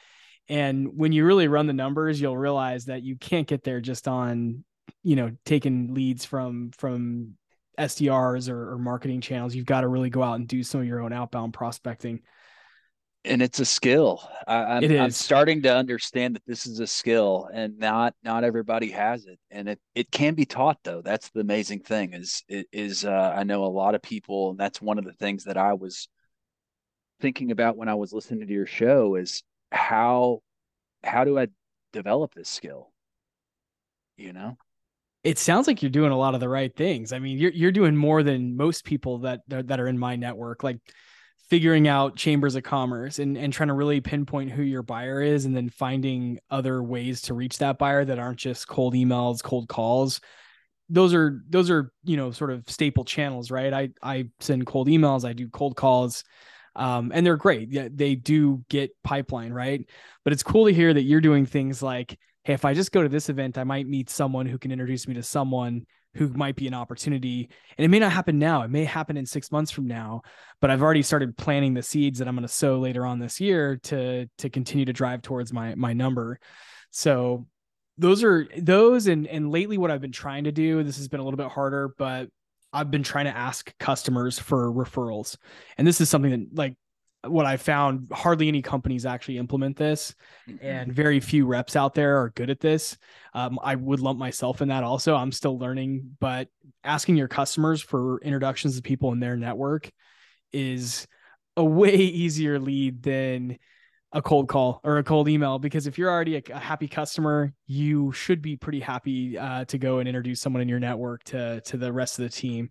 [0.50, 4.06] And when you really run the numbers, you'll realize that you can't get there just
[4.06, 4.64] on,
[5.02, 7.36] you know, taking leads from from
[7.78, 9.54] SDRs or, or marketing channels.
[9.54, 12.20] You've got to really go out and do some of your own outbound prospecting.
[13.24, 14.28] And it's a skill.
[14.46, 15.00] I, am it is.
[15.00, 19.38] I'm starting to understand that this is a skill, and not not everybody has it.
[19.50, 21.02] And it it can be taught, though.
[21.02, 22.12] That's the amazing thing.
[22.14, 25.44] Is is uh, I know a lot of people, and that's one of the things
[25.44, 26.08] that I was
[27.20, 29.16] thinking about when I was listening to your show.
[29.16, 30.40] Is how
[31.02, 31.48] how do I
[31.92, 32.92] develop this skill?
[34.16, 34.56] You know
[35.24, 37.12] it sounds like you're doing a lot of the right things.
[37.12, 40.62] I mean, you're you're doing more than most people that that are in my network,
[40.62, 40.78] like
[41.48, 45.44] figuring out chambers of commerce and and trying to really pinpoint who your buyer is
[45.44, 49.68] and then finding other ways to reach that buyer that aren't just cold emails, cold
[49.68, 50.20] calls.
[50.88, 53.72] Those are those are, you know, sort of staple channels, right?
[53.72, 56.24] I I send cold emails, I do cold calls.
[56.76, 57.96] Um, and they're great.
[57.96, 59.84] They do get pipeline, right?
[60.22, 62.16] But it's cool to hear that you're doing things like
[62.48, 65.06] hey, if I just go to this event, I might meet someone who can introduce
[65.06, 65.84] me to someone
[66.14, 67.46] who might be an opportunity.
[67.76, 68.62] And it may not happen now.
[68.62, 70.22] It may happen in six months from now,
[70.62, 73.38] but I've already started planting the seeds that I'm going to sow later on this
[73.38, 76.40] year to to continue to drive towards my my number.
[76.90, 77.46] So
[77.98, 81.20] those are those and and lately what I've been trying to do, this has been
[81.20, 82.30] a little bit harder, but
[82.72, 85.36] I've been trying to ask customers for referrals.
[85.76, 86.76] And this is something that like
[87.26, 90.14] what I found hardly any companies actually implement this,
[90.48, 90.64] mm-hmm.
[90.64, 92.96] and very few reps out there are good at this.
[93.34, 95.16] Um, I would lump myself in that also.
[95.16, 96.48] I'm still learning, but
[96.84, 99.90] asking your customers for introductions to people in their network
[100.52, 101.06] is
[101.56, 103.58] a way easier lead than
[104.12, 107.52] a cold call or a cold email because if you're already a, a happy customer
[107.66, 111.60] you should be pretty happy uh, to go and introduce someone in your network to
[111.60, 112.70] to the rest of the team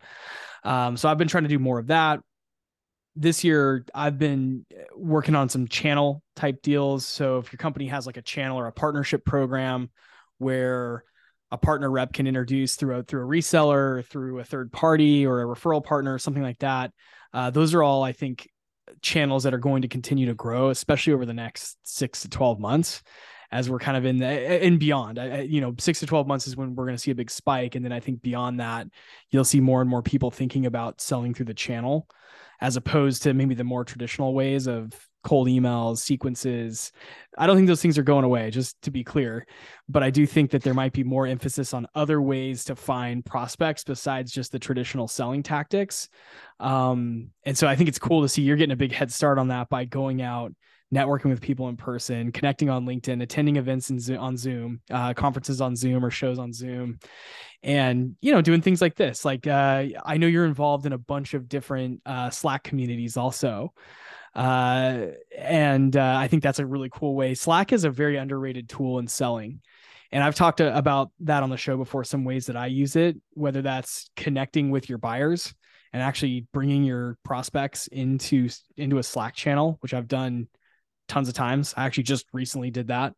[0.63, 2.19] um, so i've been trying to do more of that
[3.19, 7.05] this year I've been uh, working on some channel type deals.
[7.05, 9.89] So if your company has like a channel or a partnership program
[10.37, 11.03] where
[11.51, 15.41] a partner rep can introduce through a through a reseller, through a third party or
[15.41, 16.91] a referral partner, something like that.
[17.33, 18.49] Uh, those are all I think
[19.01, 22.59] channels that are going to continue to grow, especially over the next six to twelve
[22.59, 23.01] months
[23.51, 25.19] as we're kind of in the and beyond.
[25.49, 27.75] You know, six to 12 months is when we're going to see a big spike.
[27.75, 28.87] And then I think beyond that,
[29.31, 32.07] you'll see more and more people thinking about selling through the channel
[32.59, 34.91] as opposed to maybe the more traditional ways of
[35.23, 36.91] cold emails, sequences.
[37.37, 39.45] I don't think those things are going away, just to be clear.
[39.89, 43.25] But I do think that there might be more emphasis on other ways to find
[43.25, 46.09] prospects besides just the traditional selling tactics.
[46.59, 49.37] Um, and so I think it's cool to see you're getting a big head start
[49.37, 50.53] on that by going out
[50.93, 55.59] networking with people in person, connecting on LinkedIn, attending events in, on Zoom, uh, conferences
[55.59, 56.99] on Zoom or shows on Zoom,
[57.63, 59.25] and you know doing things like this.
[59.25, 63.73] Like uh, I know you're involved in a bunch of different uh, Slack communities also.
[64.35, 67.33] Uh, and uh, I think that's a really cool way.
[67.33, 69.61] Slack is a very underrated tool in selling.
[70.11, 72.95] And I've talked to, about that on the show before, some ways that I use
[72.95, 75.53] it, whether that's connecting with your buyers
[75.91, 80.47] and actually bringing your prospects into into a Slack channel, which I've done
[81.07, 81.73] tons of times.
[81.77, 83.13] I actually just recently did that,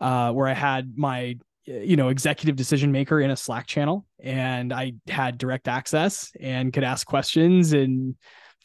[0.00, 4.72] uh, where I had my you know executive decision maker in a Slack channel, and
[4.72, 8.16] I had direct access and could ask questions and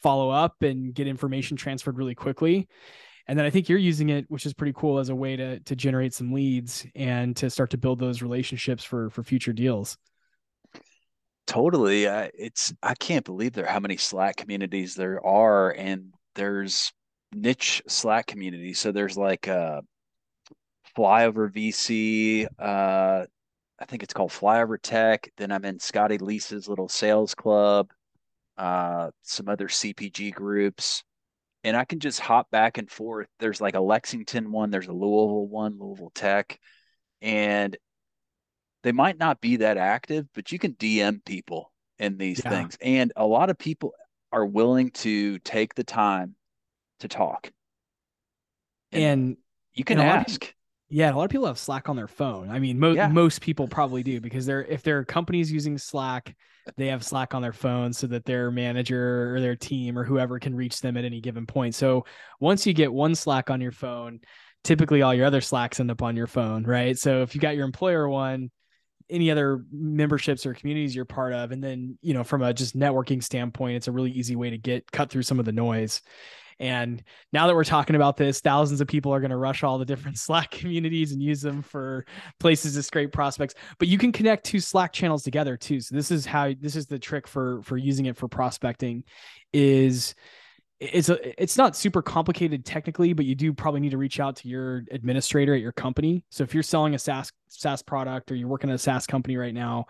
[0.02, 2.68] follow up and get information transferred really quickly.
[3.28, 5.60] And then I think you're using it, which is pretty cool as a way to
[5.60, 9.98] to generate some leads and to start to build those relationships for for future deals.
[11.48, 12.08] Totally.
[12.08, 16.92] Uh, it's I can't believe there how many Slack communities there are, and there's
[17.34, 18.74] niche Slack community.
[18.74, 19.84] So there's like a
[20.98, 22.48] flyover VC.
[22.60, 23.26] Uh,
[23.80, 25.30] I think it's called Flyover Tech.
[25.38, 27.92] Then I'm in Scott Leese's little sales club.
[28.58, 31.04] Uh, some other CPG groups,
[31.66, 33.28] and I can just hop back and forth.
[33.38, 34.70] There's like a Lexington one.
[34.70, 36.58] There's a Louisville one, Louisville Tech,
[37.22, 37.76] and
[38.84, 42.50] they might not be that active, but you can DM people in these yeah.
[42.50, 43.92] things, and a lot of people
[44.32, 46.36] are willing to take the time
[47.00, 47.52] to talk.
[48.92, 49.38] And, and
[49.74, 50.42] you can and ask.
[50.42, 50.54] People,
[50.90, 52.50] yeah, a lot of people have Slack on their phone.
[52.50, 53.08] I mean, mo- yeah.
[53.08, 56.36] most people probably do because they're if their company's using Slack,
[56.78, 60.40] they have Slack on their phone so that their manager or their team or whoever
[60.40, 61.76] can reach them at any given point.
[61.76, 62.06] So
[62.40, 64.20] once you get one Slack on your phone,
[64.64, 66.98] typically all your other Slacks end up on your phone, right?
[66.98, 68.52] So if you got your employer one,
[69.10, 72.76] any other memberships or communities you're part of and then you know from a just
[72.76, 76.02] networking standpoint it's a really easy way to get cut through some of the noise
[76.60, 79.78] and now that we're talking about this, thousands of people are going to rush all
[79.78, 82.06] the different Slack communities and use them for
[82.40, 83.56] places to scrape prospects.
[83.78, 85.82] But you can connect two Slack channels together too.
[85.82, 89.04] So this is how this is the trick for for using it for prospecting
[89.54, 90.16] is
[90.80, 94.36] it's a it's not super complicated technically, but you do probably need to reach out
[94.38, 96.24] to your administrator at your company.
[96.30, 99.38] So if you're selling a SaaS SaaS product or you're working at a SaaS company
[99.38, 99.86] right now,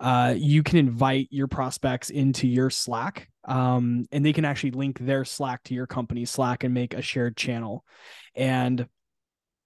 [0.00, 4.98] uh, you can invite your prospects into your Slack, um, and they can actually link
[4.98, 7.84] their Slack to your company's Slack and make a shared channel.
[8.34, 8.86] And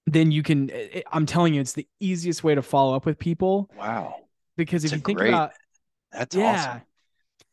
[0.06, 0.70] then you can,
[1.10, 3.70] I'm telling you, it's the easiest way to follow up with people.
[3.76, 4.16] Wow.
[4.56, 5.52] Because if you think great, about,
[6.12, 6.82] that's yeah, awesome.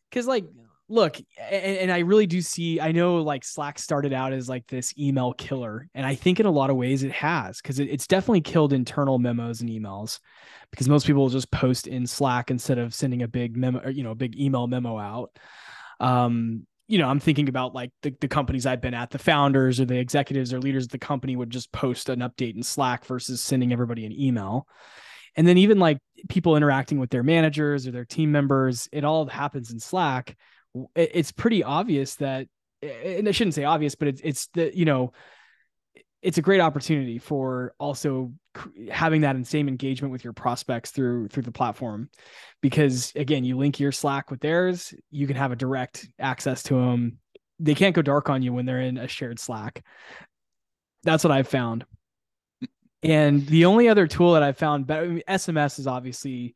[0.09, 0.45] Because like
[0.89, 1.17] look
[1.49, 4.93] and, and, i really do see i know like slack started out as like this
[4.97, 8.07] email killer and i think in a lot of ways it has because it, it's
[8.07, 10.19] definitely killed internal memos and emails
[10.71, 13.89] because most people will just post in slack instead of sending a big memo or,
[13.89, 15.31] you know a big email memo out.
[15.99, 19.79] Um you know i'm thinking about like the, the companies i've been at the founders
[19.79, 23.05] or the executives or leaders of the company would just post an update in slack
[23.05, 24.67] versus sending everybody an email.
[25.35, 29.27] And then even like people interacting with their managers or their team members it all
[29.27, 30.37] happens in slack
[30.95, 32.47] it's pretty obvious that
[32.81, 35.11] and I shouldn't say obvious, but it's it's the you know
[36.21, 38.33] it's a great opportunity for also
[38.89, 42.09] having that same engagement with your prospects through through the platform.
[42.61, 46.75] Because again you link your slack with theirs you can have a direct access to
[46.75, 47.19] them
[47.59, 49.83] they can't go dark on you when they're in a shared slack.
[51.03, 51.85] That's what i've found.
[53.03, 56.55] And the only other tool that i've found but I mean, sms is obviously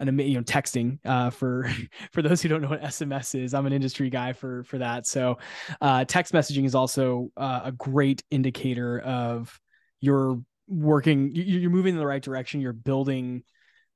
[0.00, 1.70] an you know texting uh, for
[2.12, 3.54] for those who don't know what SMS is.
[3.54, 5.06] I'm an industry guy for for that.
[5.06, 5.38] So
[5.80, 9.58] uh, text messaging is also uh, a great indicator of
[10.00, 12.60] you're working, you're moving in the right direction.
[12.60, 13.42] You're building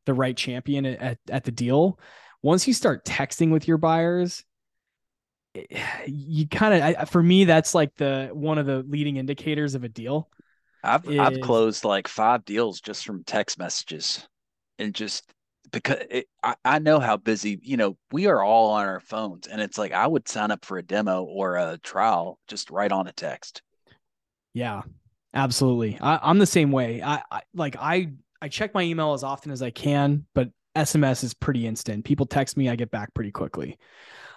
[0.07, 1.98] the right champion at at the deal.
[2.42, 4.44] Once you start texting with your buyers,
[6.07, 9.88] you kind of for me that's like the one of the leading indicators of a
[9.88, 10.28] deal
[10.84, 14.28] i've is, i've closed like five deals just from text messages
[14.78, 15.32] and just
[15.71, 19.47] because it, I, I know how busy you know we are all on our phones
[19.47, 22.91] and it's like i would sign up for a demo or a trial just right
[22.91, 23.62] on a text.
[24.53, 24.83] Yeah
[25.33, 25.97] absolutely.
[26.01, 27.03] I, am the same way.
[27.03, 28.11] I, I like i
[28.43, 32.05] i check my email as often as i can but sms is pretty instant.
[32.05, 33.79] People text me i get back pretty quickly.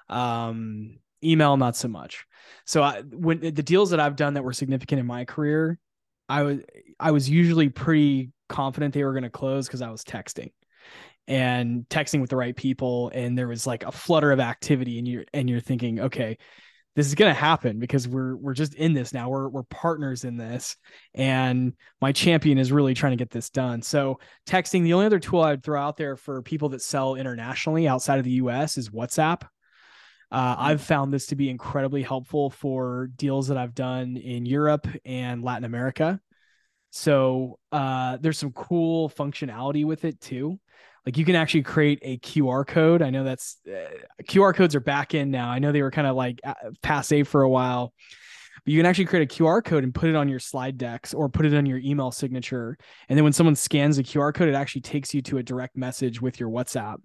[0.09, 2.25] Um email not so much.
[2.65, 5.79] So I, when the deals that i've done that were significant in my career
[6.29, 6.59] i was
[6.99, 10.51] i was usually pretty confident they were going to close because i was texting
[11.27, 15.07] and texting with the right people and there was like a flutter of activity and
[15.07, 16.37] you're and you're thinking okay
[16.95, 19.29] this is going to happen because we're we're just in this now.
[19.29, 20.77] We're we're partners in this
[21.13, 23.81] and my champion is really trying to get this done.
[23.81, 27.87] So texting the only other tool i'd throw out there for people that sell internationally
[27.87, 29.41] outside of the us is whatsapp.
[30.31, 34.87] Uh, I've found this to be incredibly helpful for deals that I've done in Europe
[35.05, 36.19] and Latin America.
[36.89, 40.59] So uh, there's some cool functionality with it too
[41.05, 43.01] like you can actually create a QR code.
[43.01, 43.89] I know that's uh,
[44.23, 45.49] QR codes are back in now.
[45.49, 46.39] I know they were kind of like
[46.81, 47.93] passe for a while.
[48.63, 51.13] But you can actually create a QR code and put it on your slide decks
[51.13, 52.77] or put it on your email signature.
[53.09, 55.75] And then when someone scans the QR code, it actually takes you to a direct
[55.75, 56.97] message with your WhatsApp.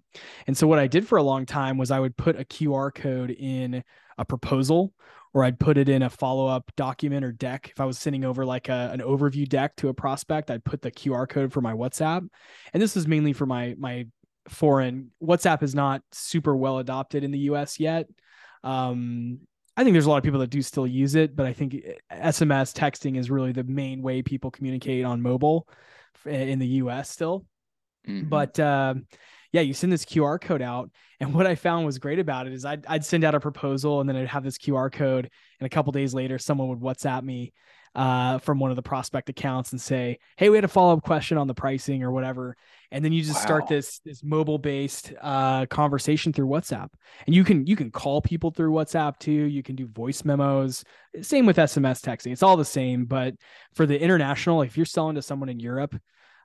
[0.47, 2.95] And so what I did for a long time was I would put a QR
[2.95, 3.83] code in
[4.17, 4.93] a proposal
[5.33, 7.69] or I'd put it in a follow up document or deck.
[7.71, 10.81] If I was sending over like a, an overview deck to a prospect, I'd put
[10.81, 12.27] the QR code for my WhatsApp.
[12.73, 14.07] And this is mainly for my my
[14.47, 18.07] foreign WhatsApp is not super well adopted in the US yet.
[18.63, 19.39] Um,
[19.77, 21.75] I think there's a lot of people that do still use it, but I think
[22.11, 25.67] SMS texting is really the main way people communicate on mobile
[26.25, 27.45] in the US still.
[28.07, 28.27] Mm-hmm.
[28.27, 28.95] But uh,
[29.51, 30.91] yeah, you send this QR code out.
[31.19, 33.99] And what I found was great about it is I'd, I'd send out a proposal
[33.99, 35.29] and then I'd have this QR code.
[35.59, 37.53] And a couple days later, someone would WhatsApp me
[37.95, 41.03] uh, from one of the prospect accounts and say, Hey, we had a follow up
[41.03, 42.55] question on the pricing or whatever.
[42.91, 43.41] And then you just wow.
[43.41, 46.89] start this, this mobile based uh, conversation through WhatsApp.
[47.25, 49.31] And you can, you can call people through WhatsApp too.
[49.31, 50.83] You can do voice memos.
[51.21, 52.31] Same with SMS texting.
[52.31, 53.05] It's all the same.
[53.05, 53.33] But
[53.73, 55.95] for the international, if you're selling to someone in Europe,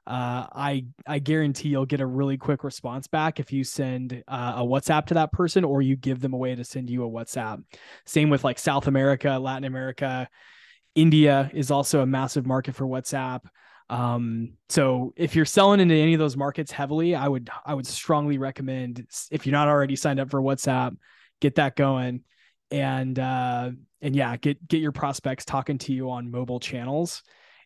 [0.07, 4.55] uh, I I guarantee you'll get a really quick response back if you send uh,
[4.57, 7.11] a WhatsApp to that person or you give them a way to send you a
[7.11, 7.62] WhatsApp.
[8.05, 10.28] Same with like South America, Latin America,
[10.94, 13.40] India is also a massive market for WhatsApp.
[13.88, 17.86] Um, so if you're selling into any of those markets heavily, I would I would
[17.86, 20.96] strongly recommend if you're not already signed up for WhatsApp,
[21.40, 22.24] get that going,
[22.70, 23.70] and uh,
[24.02, 27.22] and yeah, get get your prospects talking to you on mobile channels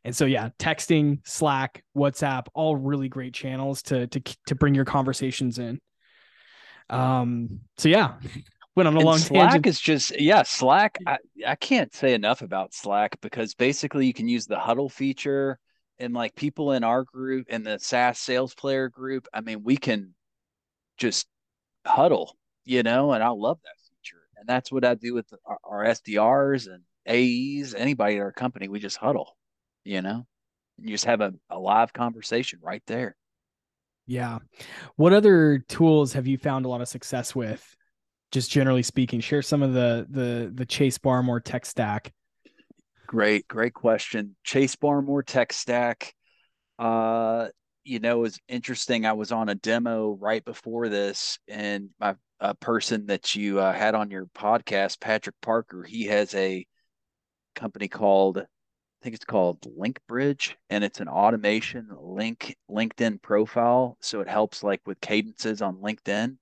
[0.09, 4.87] and so yeah, texting, Slack, WhatsApp, all really great channels to to to bring your
[4.87, 5.81] conversations in.
[6.89, 8.15] Um so yeah,
[8.75, 9.67] went on a and long Slack tangent.
[9.67, 14.29] is just yeah, Slack I, I can't say enough about Slack because basically you can
[14.29, 15.59] use the huddle feature
[15.99, 19.77] and like people in our group and the SaaS sales player group, I mean, we
[19.77, 20.15] can
[20.97, 21.27] just
[21.85, 22.35] huddle,
[22.65, 24.23] you know, and I love that feature.
[24.39, 28.69] And that's what I do with our, our SDRs and AEs, anybody at our company,
[28.69, 29.35] we just huddle
[29.85, 30.27] you know
[30.81, 33.17] you just have a, a live conversation right there.
[34.07, 34.39] Yeah.
[34.97, 37.65] What other tools have you found a lot of success with?
[38.31, 42.13] Just generally speaking share some of the the the chase barmore tech stack.
[43.07, 44.37] Great great question.
[44.45, 46.15] Chase barmore tech stack
[46.79, 47.49] uh
[47.85, 49.07] you know is interesting.
[49.07, 53.73] I was on a demo right before this and my a person that you uh,
[53.73, 56.65] had on your podcast patrick parker he has a
[57.57, 58.47] company called
[59.01, 63.97] I think it's called Link Bridge, and it's an automation link LinkedIn profile.
[64.01, 66.37] So it helps like with cadences on LinkedIn.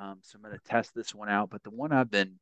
[0.00, 1.50] Um, so I'm going to test this one out.
[1.50, 2.40] But the one I've been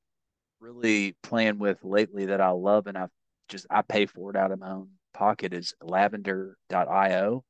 [0.59, 3.11] really playing with lately that I love and I've
[3.48, 7.44] just I pay for it out of my own pocket is lavender.io.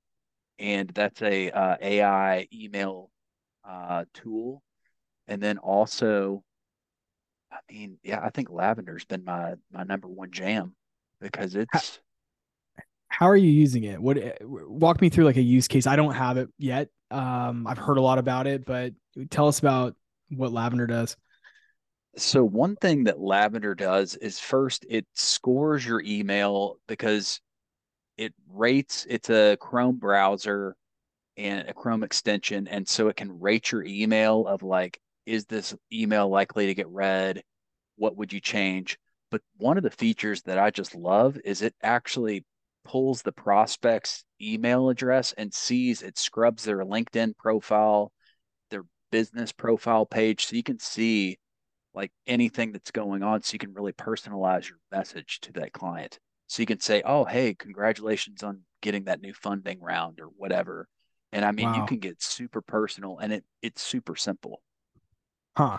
[0.59, 3.11] And that's a uh, AI email
[3.65, 4.63] uh, tool.
[5.29, 6.43] And then also,
[7.53, 10.75] I mean, yeah, I think Lavender's been my my number one jam
[11.23, 14.01] because it's how, how are you using it?
[14.01, 15.87] What walk me through like a use case.
[15.87, 16.89] I don't have it yet.
[17.11, 18.93] Um i've heard a lot about it but
[19.31, 19.95] tell us about
[20.31, 21.17] what lavender does.
[22.17, 27.41] So one thing that lavender does is first it scores your email because
[28.19, 30.77] it rates it's a chrome browser
[31.37, 35.75] and a chrome extension and so it can rate your email of like is this
[35.93, 37.43] email likely to get read?
[37.97, 38.99] What would you change
[39.33, 42.45] but one of the features that I just love is it actually
[42.85, 48.13] pulls the prospect's email address and sees it scrubs their LinkedIn profile,
[48.71, 50.45] their business profile page.
[50.45, 51.39] So you can see
[51.95, 56.19] like anything that's going on so you can really personalize your message to that client.
[56.49, 60.89] So you can say, "Oh, hey, congratulations on getting that new funding round or whatever."
[61.33, 61.81] And I mean, wow.
[61.81, 64.63] you can get super personal and it it's super simple.
[65.57, 65.79] Huh.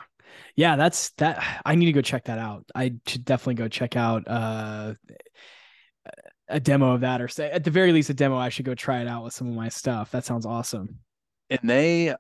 [0.56, 2.66] Yeah, that's that I need to go check that out.
[2.76, 4.94] I should definitely go check out uh
[6.50, 8.76] a demo of that or say at the very least a demo I should go
[8.76, 10.12] try it out with some of my stuff.
[10.12, 11.00] That sounds awesome.
[11.50, 12.16] And they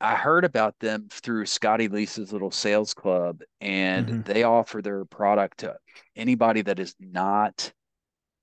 [0.00, 4.22] I heard about them through Scott Leese's little sales club, and mm-hmm.
[4.22, 5.76] they offer their product to
[6.14, 7.72] anybody that is not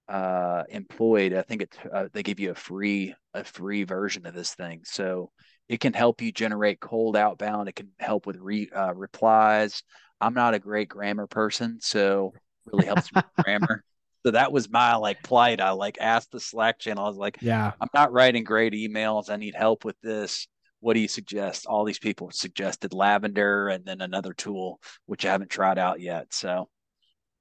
[0.10, 1.34] uh, employed.
[1.34, 4.82] I think it uh, they give you a free a free version of this thing,
[4.84, 5.32] so
[5.70, 7.70] it can help you generate cold outbound.
[7.70, 9.84] It can help with re, uh, replies.
[10.22, 12.34] I'm not a great grammar person, so
[12.66, 13.84] really helps with grammar.
[14.26, 15.60] So that was my like plight.
[15.60, 17.06] I like asked the Slack channel.
[17.06, 19.30] I was like, "Yeah, I'm not writing great emails.
[19.30, 20.48] I need help with this."
[20.84, 21.66] what do you suggest?
[21.66, 26.34] All these people suggested lavender and then another tool which I haven't tried out yet.
[26.34, 26.68] So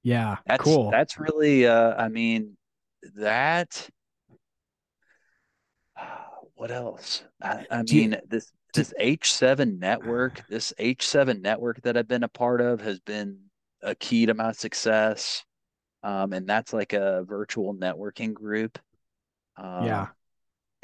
[0.05, 0.93] yeah, that's cool.
[0.93, 2.57] That's really uh I mean
[3.17, 3.89] that
[6.63, 7.25] what else?
[7.43, 12.29] I, I mean you, this this H7 network, this H7 network that I've been a
[12.29, 13.41] part of has been
[13.83, 15.45] a key to my success.
[16.05, 18.79] Um, and that's like a virtual networking group.
[19.57, 20.07] Um, yeah.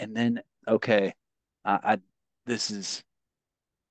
[0.01, 1.15] And then, okay,
[1.65, 1.99] I, I
[2.45, 3.05] this is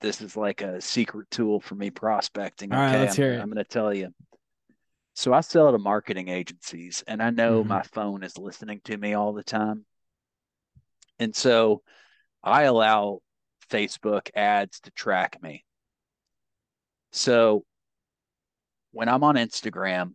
[0.01, 2.73] this is like a secret tool for me prospecting.
[2.73, 3.39] All okay, right, let's I'm, hear it.
[3.39, 4.13] I'm going to tell you.
[5.15, 7.69] So I sell to marketing agencies, and I know mm-hmm.
[7.69, 9.85] my phone is listening to me all the time.
[11.20, 11.82] And so
[12.43, 13.20] I allow
[13.70, 15.65] Facebook ads to track me.
[17.11, 17.63] So
[18.91, 20.13] when I'm on Instagram,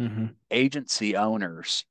[0.00, 0.26] mm-hmm.
[0.50, 1.84] agency owners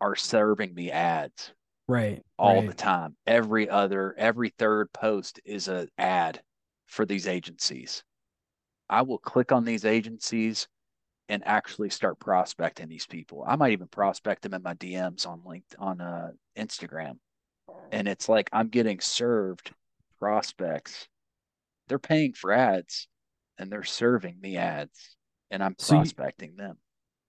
[0.00, 1.52] are serving me ads
[1.88, 2.68] right all right.
[2.68, 6.40] the time every other every third post is an ad
[6.86, 8.02] for these agencies
[8.90, 10.68] i will click on these agencies
[11.28, 15.40] and actually start prospecting these people i might even prospect them in my dms on
[15.46, 17.14] linked on uh, instagram
[17.92, 19.72] and it's like i'm getting served
[20.18, 21.08] prospects
[21.88, 23.08] they're paying for ads
[23.58, 25.16] and they're serving the ads
[25.50, 26.78] and i'm prospecting so you, them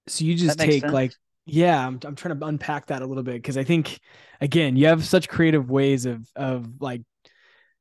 [0.08, 0.94] so you just take sense?
[0.94, 1.12] like
[1.46, 4.00] yeah I'm, I'm trying to unpack that a little bit because i think
[4.42, 7.02] again you have such creative ways of of like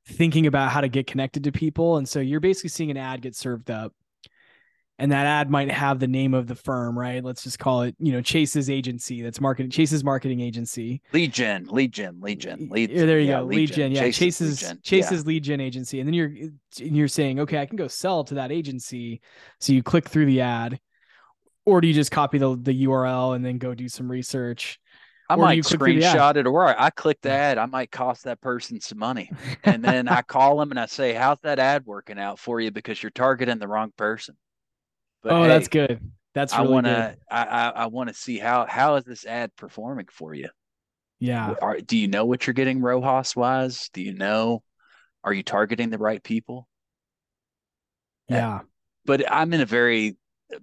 [0.09, 3.23] thinking about how to get connected to people and so you're basically seeing an ad
[3.23, 3.93] get served up
[4.99, 7.95] and that ad might have the name of the firm right let's just call it
[7.99, 12.69] you know chase's agency that's marketing chase's marketing agency Legion, Legion, Legion, gen lead gen
[12.71, 13.93] lead yeah, there you yeah, go Legion.
[13.93, 14.81] yeah chase's chase's Legion.
[14.83, 15.41] chase's yeah.
[15.41, 16.33] gen agency and then you're
[16.79, 19.21] you're saying okay i can go sell to that agency
[19.61, 20.79] so you click through the ad
[21.67, 24.79] or do you just copy the, the URL and then go do some research?
[25.29, 27.59] I or might screenshot it, or I click the ad.
[27.59, 29.29] I might cost that person some money,
[29.65, 32.71] and then I call them and I say, "How's that ad working out for you?"
[32.71, 34.37] Because you're targeting the wrong person.
[35.27, 36.01] But oh, hey, that's good.
[36.35, 37.17] That's really I want to.
[37.29, 40.49] I I, I want to see how how is this ad performing for you?
[41.19, 41.55] Yeah.
[41.61, 43.91] Are, do you know what you're getting ROAS wise?
[43.93, 44.63] Do you know?
[45.25, 46.69] Are you targeting the right people?
[48.29, 48.61] Yeah.
[49.05, 50.17] But I'm in a very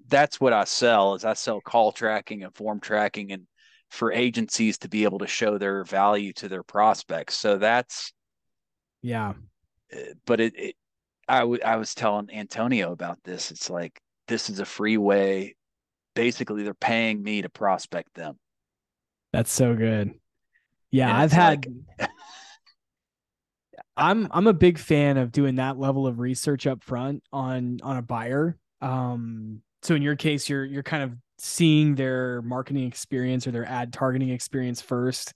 [0.08, 3.44] that's what I sell is I sell call tracking and form tracking and
[3.90, 7.36] for agencies to be able to show their value to their prospects.
[7.36, 8.14] So that's
[9.02, 9.34] yeah.
[9.94, 10.76] Uh, but it, it
[11.28, 13.52] I, w- I was telling Antonio about this.
[13.52, 15.56] It's like this is a free way.
[16.16, 18.38] Basically, they're paying me to prospect them.
[19.32, 20.14] That's so good.
[20.92, 21.66] Yeah, I've had.
[22.00, 22.10] Like...
[23.96, 27.98] I'm I'm a big fan of doing that level of research up front on on
[27.98, 28.58] a buyer.
[28.82, 33.66] Um, so in your case you're you're kind of seeing their marketing experience or their
[33.66, 35.34] ad targeting experience first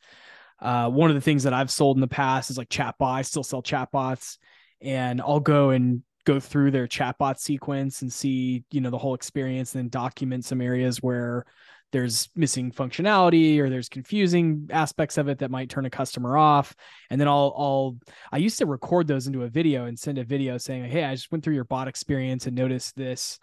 [0.60, 3.22] uh, one of the things that i've sold in the past is like chatbot i
[3.22, 4.38] still sell chatbots
[4.82, 9.14] and i'll go and go through their chatbot sequence and see you know the whole
[9.14, 11.46] experience and then document some areas where
[11.94, 16.76] there's missing functionality or there's confusing aspects of it that might turn a customer off.
[17.10, 17.98] And then I'll I'll
[18.30, 21.16] I used to record those into a video and send a video saying hey I
[21.16, 23.40] just went through your bot experience and noticed this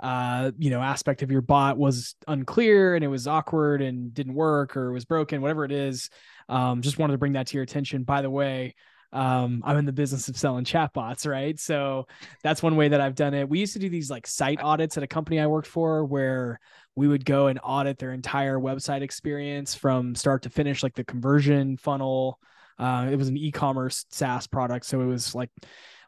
[0.00, 4.34] uh you know aspect of your bot was unclear and it was awkward and didn't
[4.34, 6.10] work or it was broken whatever it is.
[6.50, 8.02] Um just wanted to bring that to your attention.
[8.02, 8.74] By the way
[9.12, 11.58] um i'm in the business of selling chatbots right?
[11.58, 12.06] So
[12.42, 13.48] that's one way that i've done it.
[13.48, 16.60] We used to do these like site audits at a company i worked for where
[16.96, 21.04] we would go and audit their entire website experience from start to finish like the
[21.04, 22.40] conversion funnel.
[22.78, 25.50] Uh, it was an e-commerce SaaS product, so it was like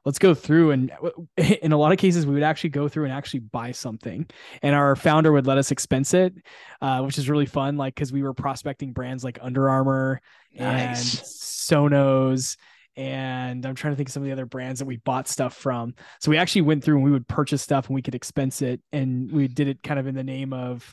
[0.04, 0.90] let's go through and
[1.36, 4.26] in a lot of cases we would actually go through and actually buy something.
[4.62, 6.34] And our founder would let us expense it
[6.80, 10.20] uh, which is really fun like because we were prospecting brands like under armour
[10.58, 11.14] nice.
[11.14, 12.56] and sonos
[12.98, 15.54] and I'm trying to think of some of the other brands that we bought stuff
[15.54, 15.94] from.
[16.20, 18.80] So we actually went through and we would purchase stuff and we could expense it,
[18.92, 20.92] and we did it kind of in the name of,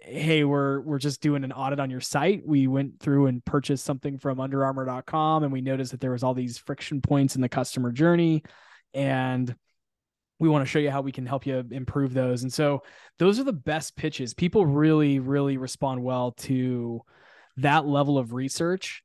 [0.00, 2.46] hey, we're we're just doing an audit on your site.
[2.46, 6.32] We went through and purchased something from UnderArmour.com, and we noticed that there was all
[6.34, 8.42] these friction points in the customer journey,
[8.94, 9.54] and
[10.40, 12.42] we want to show you how we can help you improve those.
[12.42, 12.82] And so
[13.18, 14.34] those are the best pitches.
[14.34, 17.02] People really, really respond well to
[17.58, 19.03] that level of research.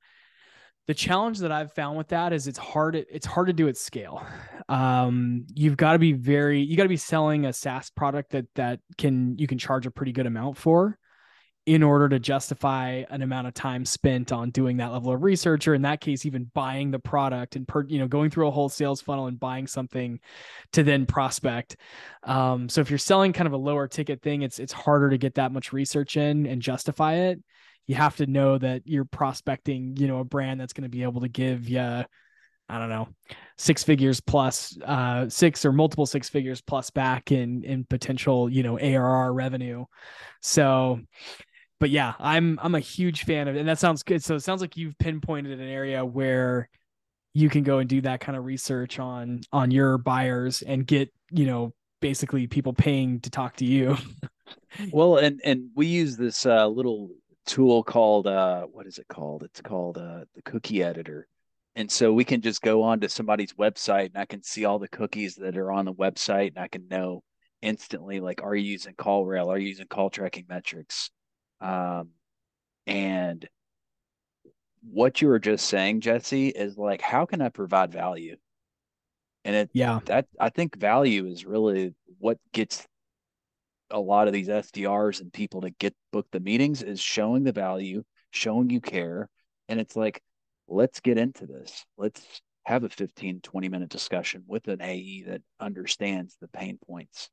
[0.90, 2.96] The challenge that I've found with that is it's hard.
[2.96, 4.26] It's hard to do at scale.
[4.70, 6.62] Um, you've got to be very.
[6.62, 9.92] You got to be selling a SaaS product that that can you can charge a
[9.92, 10.98] pretty good amount for
[11.68, 15.68] in order to justify an amount of time spent on doing that level of research
[15.68, 18.52] or in that case even buying the product and per, you know going through a
[18.52, 20.20] whole sales funnel and buying something
[20.72, 21.76] to then prospect
[22.24, 25.20] um, so if you're selling kind of a lower ticket thing it's it's harder to
[25.20, 27.40] get that much research in and justify it
[27.88, 31.04] you have to know that you're prospecting you know a brand that's going to be
[31.04, 32.04] able to give you
[32.72, 33.08] I don't know,
[33.58, 38.62] six figures plus, uh, six or multiple six figures plus back in in potential, you
[38.62, 39.86] know, ARR revenue.
[40.42, 41.00] So
[41.80, 43.60] but yeah, I'm I'm a huge fan of it.
[43.60, 44.24] And that sounds good.
[44.24, 46.70] So it sounds like you've pinpointed an area where
[47.34, 51.12] you can go and do that kind of research on on your buyers and get,
[51.32, 53.98] you know, basically people paying to talk to you.
[54.92, 57.10] well, and and we use this uh, little
[57.46, 59.44] tool called uh what is it called?
[59.44, 61.28] It's called uh the cookie editor.
[61.76, 64.80] And so we can just go on to somebody's website and I can see all
[64.80, 67.24] the cookies that are on the website and I can know
[67.62, 69.48] instantly like are you using CallRail?
[69.48, 71.12] Are you using call tracking metrics?
[71.62, 72.10] Um,
[72.88, 73.48] and
[74.82, 78.38] what you were just saying, Jesse, is like, how can I provide value?
[79.46, 82.86] And it, yeah, that I think value is really what gets
[83.92, 87.52] a lot of these SDRs and people to get book the meetings is showing the
[87.52, 89.30] value, showing you care.
[89.68, 90.22] And it's like,
[90.68, 91.86] let's get into this.
[91.98, 92.22] Let's
[92.66, 97.30] have a 15, 20 minute discussion with an AE that understands the pain points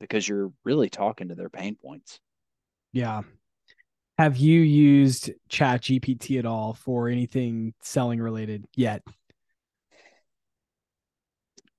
[0.00, 2.20] because you're really talking to their pain points.
[2.92, 3.22] Yeah.
[4.18, 9.02] Have you used Chat GPT at all for anything selling related yet?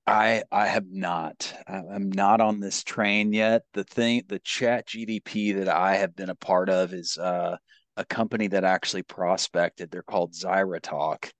[0.06, 1.54] I I have not.
[1.66, 3.62] I'm not on this train yet.
[3.72, 7.56] The thing, the Chat GDP that I have been a part of is uh,
[7.96, 9.90] a company that actually prospected.
[9.90, 11.30] They're called ZyraTalk,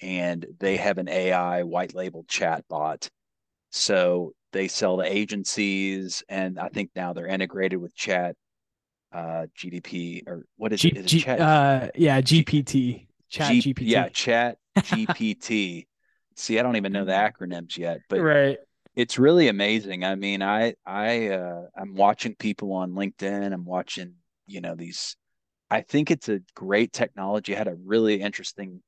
[0.00, 3.10] and they have an AI white labeled chat bot.
[3.70, 8.36] So they sell to agencies, and I think now they're integrated with Chat
[9.12, 10.96] uh GDP or what is G- it?
[10.96, 11.40] Is G- it chat?
[11.40, 13.06] Uh, yeah, GPT.
[13.28, 13.86] Chat G- GPT.
[13.86, 15.86] Yeah, Chat GPT.
[16.36, 18.58] See, I don't even know the acronyms yet, but right.
[18.96, 20.04] It's really amazing.
[20.04, 23.52] I mean, I I uh, I'm watching people on LinkedIn.
[23.52, 24.14] I'm watching
[24.46, 25.16] you know these.
[25.70, 27.54] I think it's a great technology.
[27.54, 28.82] I had a really interesting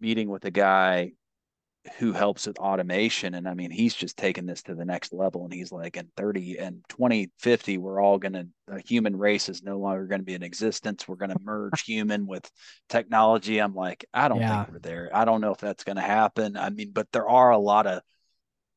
[0.00, 1.12] meeting with a guy
[1.98, 5.44] who helps with automation and i mean he's just taken this to the next level
[5.44, 9.62] and he's like in 30 and 2050 we're all going to the human race is
[9.62, 11.06] no longer going to be in existence.
[11.06, 12.50] We're going to merge human with
[12.88, 13.58] technology.
[13.58, 14.64] I'm like i don't yeah.
[14.64, 15.10] think we're there.
[15.12, 16.56] I don't know if that's going to happen.
[16.56, 18.02] I mean but there are a lot of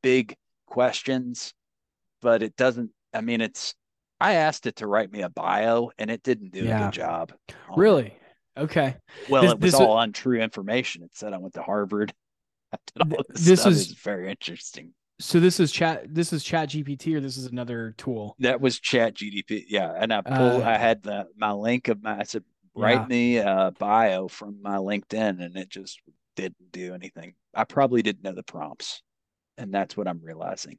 [0.04, 0.36] big
[0.68, 1.54] questions
[2.22, 3.74] but it doesn't i mean it's
[4.20, 6.82] i asked it to write me a bio and it didn't do yeah.
[6.82, 7.34] a good job
[7.76, 8.14] really?
[8.58, 8.96] Okay.
[9.30, 11.04] Well this, it was all untrue information.
[11.04, 12.14] It said i went to harvard
[13.30, 14.94] this is very interesting.
[15.20, 16.04] So this is chat.
[16.14, 18.36] This is Chat GPT, or this is another tool.
[18.40, 19.64] That was Chat GDP.
[19.68, 20.62] Yeah, and I pulled.
[20.62, 22.20] Uh, I had the my link of my.
[22.20, 22.44] I said,
[22.76, 23.06] write yeah.
[23.08, 26.00] me a bio from my LinkedIn, and it just
[26.36, 27.34] didn't do anything.
[27.56, 29.02] I probably didn't know the prompts,
[29.58, 30.78] and that's what I'm realizing.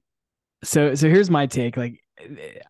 [0.63, 1.77] So, so here's my take.
[1.77, 2.01] Like,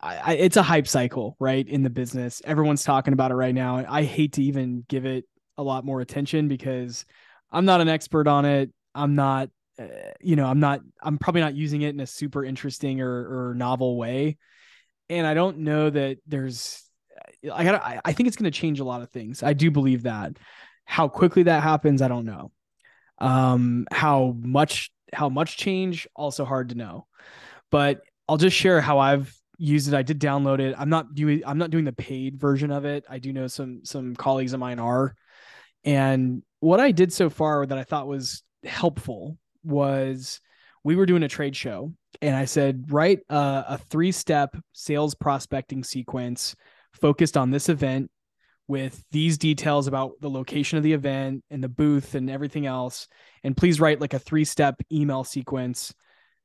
[0.01, 1.67] I, I, it's a hype cycle, right?
[1.67, 3.85] In the business, everyone's talking about it right now.
[3.89, 5.25] I hate to even give it
[5.57, 7.05] a lot more attention because
[7.51, 8.71] I'm not an expert on it.
[8.99, 9.85] I'm not, uh,
[10.21, 13.55] you know, I'm not, I'm probably not using it in a super interesting or, or
[13.55, 14.37] novel way.
[15.09, 16.83] And I don't know that there's,
[17.53, 19.43] I got, I, I think it's going to change a lot of things.
[19.43, 20.33] I do believe that.
[20.85, 22.51] How quickly that happens, I don't know.
[23.19, 27.07] Um, how much, how much change, also hard to know.
[27.71, 29.95] But I'll just share how I've used it.
[29.95, 30.75] I did download it.
[30.79, 33.05] I'm not doing, I'm not doing the paid version of it.
[33.09, 35.15] I do know some, some colleagues of mine are.
[35.85, 40.41] And what I did so far that I thought was helpful was
[40.85, 41.93] we were doing a trade show
[42.23, 46.57] and I said, write a, a three step sales prospecting sequence
[46.93, 48.11] focused on this event
[48.67, 53.09] with these details about the location of the event and the booth and everything else.
[53.43, 55.95] And please write like a three step email sequence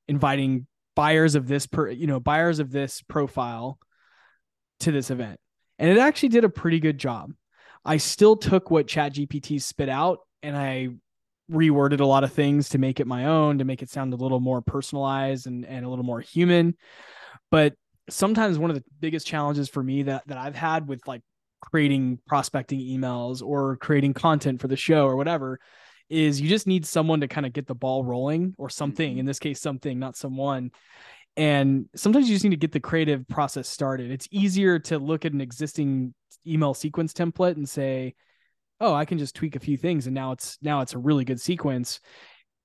[0.08, 3.78] inviting buyers of this per, you know, buyers of this profile
[4.82, 5.40] to this event.
[5.80, 7.34] And it actually did a pretty good job.
[7.84, 10.90] I still took what ChatGPT spit out and I
[11.52, 14.18] reworded a lot of things to make it my own, to make it sound a
[14.18, 16.76] little more personalized and, and a little more human.
[17.52, 17.74] But
[18.10, 21.22] sometimes one of the biggest challenges for me that that I've had with like
[21.62, 25.60] creating prospecting emails or creating content for the show or whatever
[26.10, 29.20] is you just need someone to kind of get the ball rolling or something Mm-hmm.
[29.20, 30.72] in this case something not someone
[31.38, 35.24] and sometimes you just need to get the creative process started it's easier to look
[35.24, 36.14] at an existing
[36.46, 38.14] email sequence template and say
[38.80, 41.26] oh i can just tweak a few things and now it's now it's a really
[41.26, 42.00] good sequence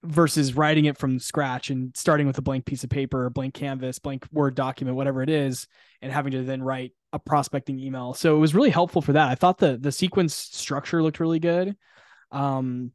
[0.04, 3.98] versus writing it from scratch and starting with a blank piece of paper blank canvas
[3.98, 5.66] blank word document whatever it is
[6.02, 8.14] and having to then write a prospecting email.
[8.14, 9.30] So it was really helpful for that.
[9.30, 11.76] I thought the the sequence structure looked really good.
[12.30, 12.92] Um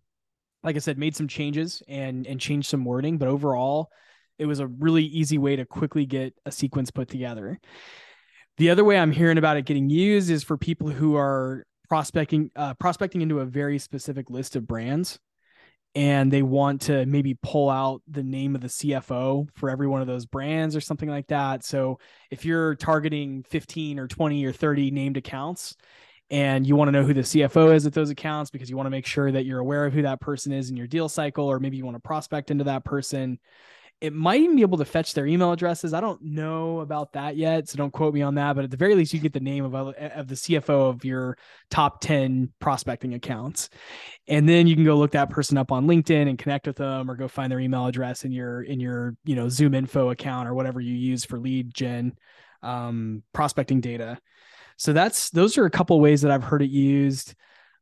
[0.63, 3.89] like i said made some changes and and changed some wording but overall
[4.39, 7.59] it was a really easy way to quickly get a sequence put together.
[8.57, 12.51] The other way i'm hearing about it getting used is for people who are prospecting
[12.55, 15.19] uh, prospecting into a very specific list of brands
[15.95, 20.01] and they want to maybe pull out the name of the CFO for every one
[20.01, 21.63] of those brands or something like that.
[21.63, 21.99] So
[22.31, 25.75] if you're targeting 15 or 20 or 30 named accounts
[26.31, 28.87] and you want to know who the CFO is at those accounts because you want
[28.87, 31.45] to make sure that you're aware of who that person is in your deal cycle,
[31.45, 33.37] or maybe you want to prospect into that person,
[34.03, 35.93] it might even be able to fetch their email addresses.
[35.93, 38.53] I don't know about that yet, so don't quote me on that.
[38.53, 41.37] But at the very least, you get the name of of the CFO of your
[41.69, 43.69] top ten prospecting accounts,
[44.27, 47.09] and then you can go look that person up on LinkedIn and connect with them,
[47.09, 50.49] or go find their email address in your in your you know Zoom Info account
[50.49, 52.17] or whatever you use for lead gen
[52.61, 54.19] um, prospecting data.
[54.75, 57.35] So that's those are a couple ways that I've heard it used.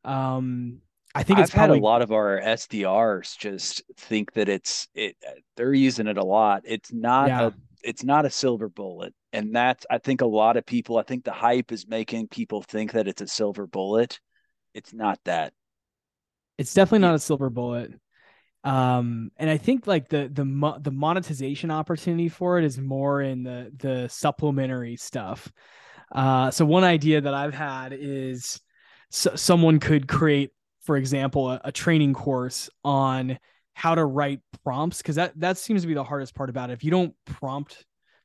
[0.04, 0.82] Um,
[1.14, 4.88] I think I've it's probably had a lot of our SDRs just think that it's
[4.94, 5.16] it.
[5.56, 6.62] They're using it a lot.
[6.64, 7.38] It's not Yeah.
[7.38, 10.98] a it's not a silver bullet, and that's I think a lot of people.
[10.98, 14.20] I think the hype is making people think that it's a silver bullet.
[14.74, 15.52] It's not that.
[16.58, 17.92] it's definitely not a silver bullet
[18.64, 23.22] um and i think like the the mo- the monetization opportunity for it is more
[23.22, 25.52] in the the supplementary stuff
[26.12, 28.60] uh so one idea that i've had is
[29.10, 30.50] so someone could create
[30.82, 33.38] for example a, a training course on
[33.74, 36.74] how to write prompts because that that seems to be the hardest part about it.
[36.74, 37.84] If you don't prompt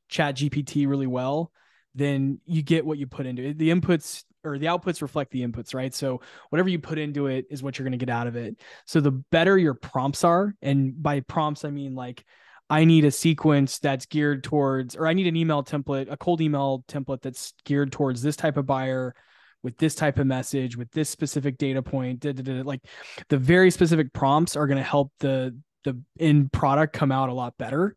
[0.10, 1.51] chat gpt really well
[1.95, 3.58] then you get what you put into it.
[3.58, 5.93] The inputs or the outputs reflect the inputs right?
[5.93, 8.62] So whatever you put into it is what you're going to get out of it.
[8.86, 12.24] So the better your prompts are, and by prompts, I mean like
[12.70, 16.41] I need a sequence that's geared towards, or I need an email template, a cold
[16.41, 19.16] email template that's geared towards this type of buyer
[19.64, 22.20] with this type of message, with this specific data point.
[22.20, 22.82] Da, da, da, like
[23.30, 27.34] the very specific prompts are going to help the the end product come out a
[27.34, 27.95] lot better.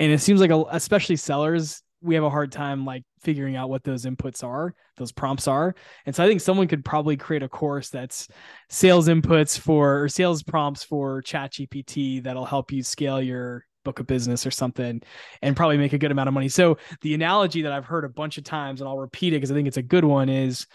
[0.00, 3.68] And it seems like, a, especially sellers, we have a hard time like figuring out
[3.68, 5.74] what those inputs are, those prompts are.
[6.06, 8.28] And so I think someone could probably create a course that's
[8.70, 14.00] sales inputs for or sales prompts for chat gpt that'll help you scale your book
[14.00, 15.00] of business or something
[15.42, 18.08] and probably make a good amount of money so the analogy that i've heard a
[18.08, 20.66] bunch of times and i'll repeat it because i think it's a good one is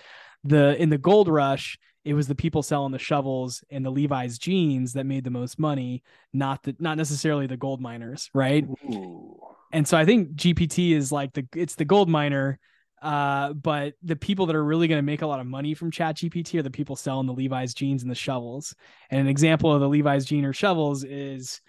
[0.44, 4.38] the in the gold rush it was the people selling the shovels and the levi's
[4.38, 6.04] jeans that made the most money
[6.34, 9.38] not the not necessarily the gold miners right Ooh.
[9.72, 12.60] and so I think GPT is like the it's the gold miner.
[13.02, 15.92] Uh, but the people that are really going to make a lot of money from
[15.92, 18.74] Chat GPT are the people selling the Levi's jeans and the shovels.
[19.10, 21.60] And an example of the Levi's jean or shovels is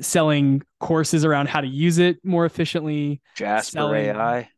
[0.00, 3.20] selling courses around how to use it more efficiently.
[3.36, 4.48] Jasper selling- AI.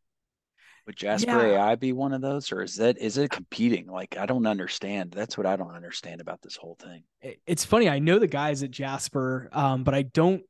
[0.87, 1.68] Would Jasper Yeah.
[1.70, 3.87] AI be one of those, or is that is it competing?
[3.87, 5.12] Like I don't understand.
[5.12, 7.05] That's what I don't understand about this whole thing.
[7.47, 7.89] It's funny.
[7.89, 10.43] I know the guys at Jasper, um, but I don't.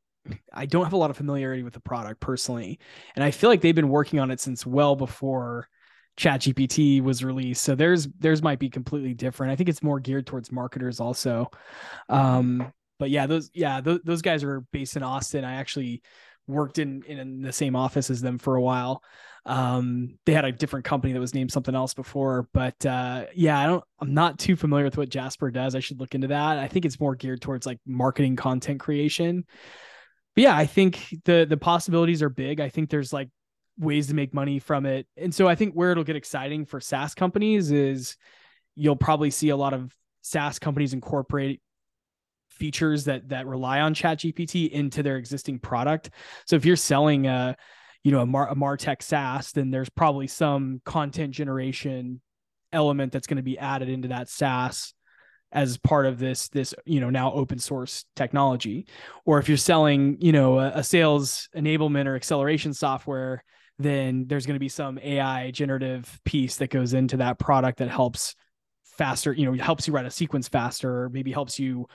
[0.53, 2.79] I don't have a lot of familiarity with the product personally,
[3.15, 5.69] and I feel like they've been working on it since well before
[6.17, 7.63] ChatGPT was released.
[7.63, 9.53] So theirs theirs might be completely different.
[9.53, 11.51] I think it's more geared towards marketers also.
[12.09, 15.45] Um, but yeah, those yeah those, those guys are based in Austin.
[15.45, 16.03] I actually
[16.47, 19.03] worked in in the same office as them for a while.
[19.45, 23.59] Um, they had a different company that was named something else before, but uh, yeah,
[23.59, 23.85] I don't.
[24.01, 25.75] I'm not too familiar with what Jasper does.
[25.75, 26.59] I should look into that.
[26.59, 29.45] I think it's more geared towards like marketing content creation.
[30.35, 32.61] But yeah, I think the the possibilities are big.
[32.61, 33.29] I think there's like
[33.79, 35.07] ways to make money from it.
[35.17, 38.17] And so I think where it'll get exciting for SaaS companies is
[38.75, 41.61] you'll probably see a lot of SaaS companies incorporate
[42.53, 46.11] features that that rely on ChatGPT into their existing product.
[46.47, 47.57] So if you're selling a
[48.05, 52.21] you know a, Mar- a Martech SaaS, then there's probably some content generation
[52.73, 54.95] element that's going to be added into that SaaS
[55.53, 58.87] as part of this this you know now open source technology
[59.27, 63.45] or if you're selling you know a, a sales enablement or acceleration software
[63.79, 67.91] then there's going to be some ai generative piece that goes into that product that
[67.91, 68.35] helps
[68.97, 71.87] faster you know helps you write a sequence faster or maybe helps you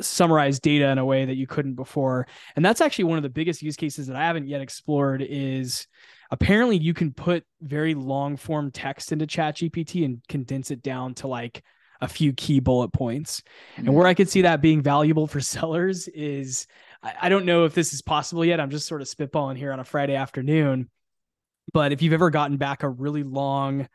[0.00, 2.26] summarize data in a way that you couldn't before.
[2.56, 5.86] And that's actually one of the biggest use cases that I haven't yet explored is
[6.30, 11.14] apparently you can put very long form text into chat GPT and condense it down
[11.14, 11.62] to like
[12.00, 13.42] a few key bullet points.
[13.76, 16.66] And where I could see that being valuable for sellers is
[17.02, 18.60] I, I don't know if this is possible yet.
[18.60, 20.90] I'm just sort of spitballing here on a Friday afternoon.
[21.72, 23.88] But if you've ever gotten back a really long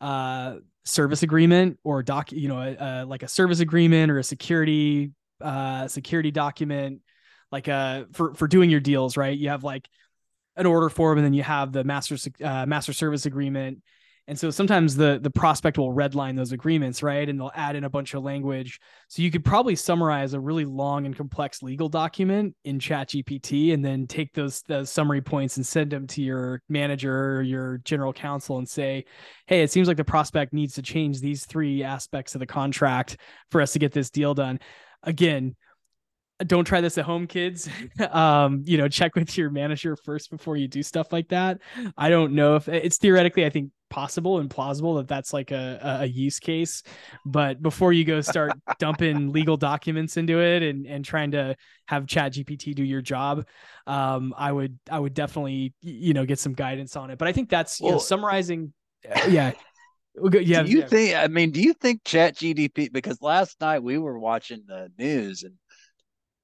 [0.00, 5.12] uh, service agreement or doc, you know, uh, like a service agreement or a security
[5.40, 7.00] uh, security document,
[7.52, 9.36] like uh, for for doing your deals, right?
[9.36, 9.88] You have like
[10.56, 13.82] an order form, and then you have the master uh, master service agreement,
[14.28, 17.28] and so sometimes the the prospect will redline those agreements, right?
[17.28, 18.80] And they'll add in a bunch of language.
[19.08, 23.72] So you could probably summarize a really long and complex legal document in Chat GPT
[23.72, 27.78] and then take those those summary points and send them to your manager or your
[27.78, 29.04] general counsel and say,
[29.46, 33.18] hey, it seems like the prospect needs to change these three aspects of the contract
[33.52, 34.58] for us to get this deal done.
[35.04, 35.54] Again,
[36.44, 37.68] don't try this at home kids
[38.10, 41.58] um you know check with your manager first before you do stuff like that
[41.96, 45.98] i don't know if it's theoretically i think possible and plausible that that's like a,
[46.00, 46.82] a use case
[47.24, 51.54] but before you go start dumping legal documents into it and and trying to
[51.86, 53.46] have chat gpt do your job
[53.86, 57.32] um i would i would definitely you know get some guidance on it but i
[57.32, 58.72] think that's well, you know, summarizing
[59.28, 59.52] yeah
[60.32, 60.86] yeah, do you yeah.
[60.86, 61.14] think?
[61.14, 62.90] I mean, do you think Chat GDP?
[62.90, 65.54] Because last night we were watching the news, and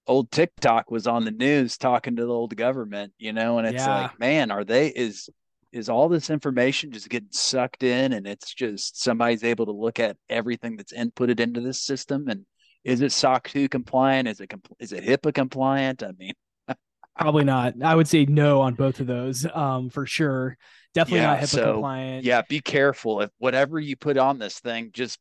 [0.07, 3.85] old TikTok was on the news talking to the old government, you know, and it's
[3.85, 4.03] yeah.
[4.03, 5.29] like, man, are they is
[5.73, 9.99] is all this information just getting sucked in and it's just somebody's able to look
[9.99, 12.45] at everything that's inputted into this system and
[12.85, 14.29] is it SOC 2 compliant?
[14.29, 16.03] Is it compl- is it HIPAA compliant?
[16.03, 16.33] I mean,
[17.17, 17.75] probably not.
[17.83, 20.57] I would say no on both of those um, for sure.
[20.95, 22.25] Definitely yeah, not HIPAA so, compliant.
[22.25, 23.21] Yeah, be careful.
[23.21, 25.19] If whatever you put on this thing, just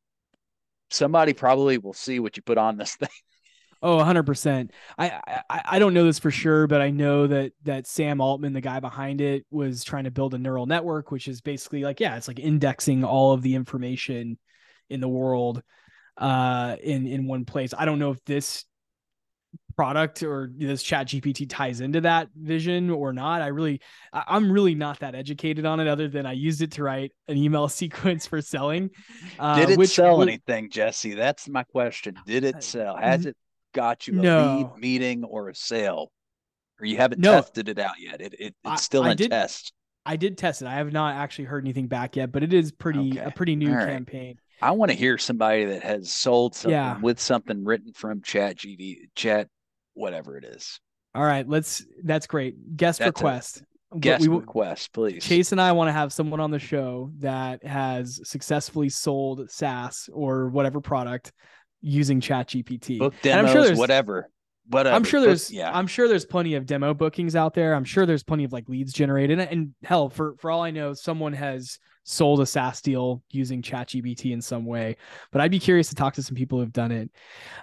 [0.90, 3.10] somebody probably will see what you put on this thing.
[3.84, 4.70] Oh, 100%.
[4.98, 8.54] I, I I don't know this for sure, but I know that that Sam Altman,
[8.54, 12.00] the guy behind it, was trying to build a neural network, which is basically like
[12.00, 14.38] yeah, it's like indexing all of the information
[14.90, 15.64] in the world
[16.18, 17.74] uh in in one place.
[17.76, 18.66] I don't know if this
[19.76, 23.42] product or this chat gpt ties into that vision or not.
[23.42, 23.82] I really
[24.14, 27.38] i'm really not that educated on it other than i used it to write an
[27.38, 28.90] email sequence for selling
[29.40, 31.14] uh, did it which, sell anything jesse?
[31.14, 32.16] That's my question.
[32.26, 32.98] Did it sell?
[32.98, 33.36] Has it
[33.74, 34.56] got you a no.
[34.56, 36.12] lead meeting or a sale
[36.80, 37.34] or you haven't no.
[37.34, 39.74] tested it out yet it, it it's still I, in I did, test
[40.06, 42.72] i did test it i have not actually heard anything back yet but it is
[42.72, 43.20] pretty okay.
[43.20, 43.88] a pretty new right.
[43.88, 47.00] campaign i want to hear somebody that has sold something yeah.
[47.00, 49.48] with something written from chat gd chat
[49.94, 50.80] whatever it is
[51.14, 53.64] all right let's that's great guest that's request
[54.00, 57.64] guest we, request please chase and i want to have someone on the show that
[57.66, 61.34] has successfully sold saas or whatever product
[61.82, 64.30] using chat gpt book demos I'm sure there's, whatever
[64.70, 67.74] whatever i'm sure there's book, yeah i'm sure there's plenty of demo bookings out there
[67.74, 70.72] i'm sure there's plenty of like leads generated and, and hell for for all i
[70.72, 74.98] know someone has sold a SaaS deal using chat ChatGPT in some way.
[75.32, 77.12] But I'd be curious to talk to some people who've done it.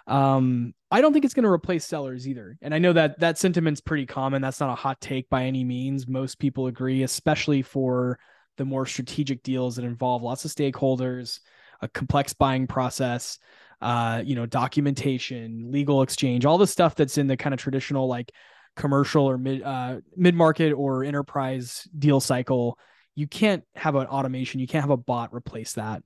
[0.06, 2.56] Um, I don't think it's going to replace sellers either.
[2.62, 4.40] And I know that that sentiment's pretty common.
[4.40, 6.06] That's not a hot take by any means.
[6.06, 8.18] Most people agree, especially for
[8.56, 11.40] the more strategic deals that involve lots of stakeholders,
[11.80, 13.38] a complex buying process
[13.80, 18.08] uh, you know, documentation, legal exchange, all the stuff that's in the kind of traditional
[18.08, 18.32] like
[18.76, 22.78] commercial or mid uh, mid market or enterprise deal cycle.
[23.14, 24.60] You can't have an automation.
[24.60, 26.02] You can't have a bot replace that.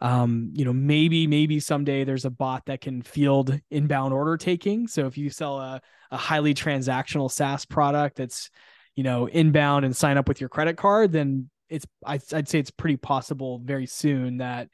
[0.00, 4.88] Um, you know, maybe maybe someday there's a bot that can field inbound order taking.
[4.88, 8.50] So if you sell a, a highly transactional SaaS product that's
[8.94, 12.58] you know inbound and sign up with your credit card, then it's I'd, I'd say
[12.58, 14.68] it's pretty possible very soon that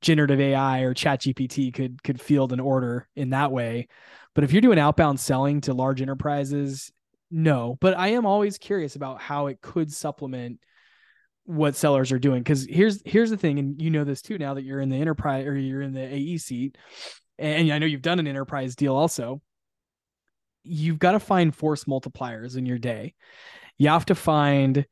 [0.00, 3.88] generative AI or chat GPT could could field an order in that way.
[4.34, 6.92] But if you're doing outbound selling to large enterprises,
[7.30, 7.76] no.
[7.80, 10.60] But I am always curious about how it could supplement
[11.44, 12.44] what sellers are doing.
[12.44, 15.00] Cause here's here's the thing, and you know this too now that you're in the
[15.00, 16.78] enterprise or you're in the AE seat,
[17.38, 19.40] and I know you've done an enterprise deal also.
[20.62, 23.14] You've got to find force multipliers in your day.
[23.78, 24.84] You have to find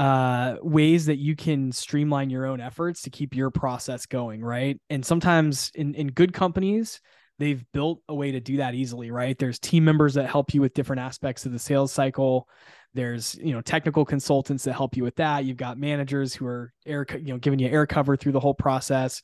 [0.00, 4.80] uh, ways that you can streamline your own efforts to keep your process going, right?
[4.88, 7.02] And sometimes in in good companies,
[7.38, 9.38] they've built a way to do that easily, right?
[9.38, 12.48] There's team members that help you with different aspects of the sales cycle.
[12.94, 15.44] There's, you know, technical consultants that help you with that.
[15.44, 18.54] You've got managers who are air, you know, giving you air cover through the whole
[18.54, 19.20] process.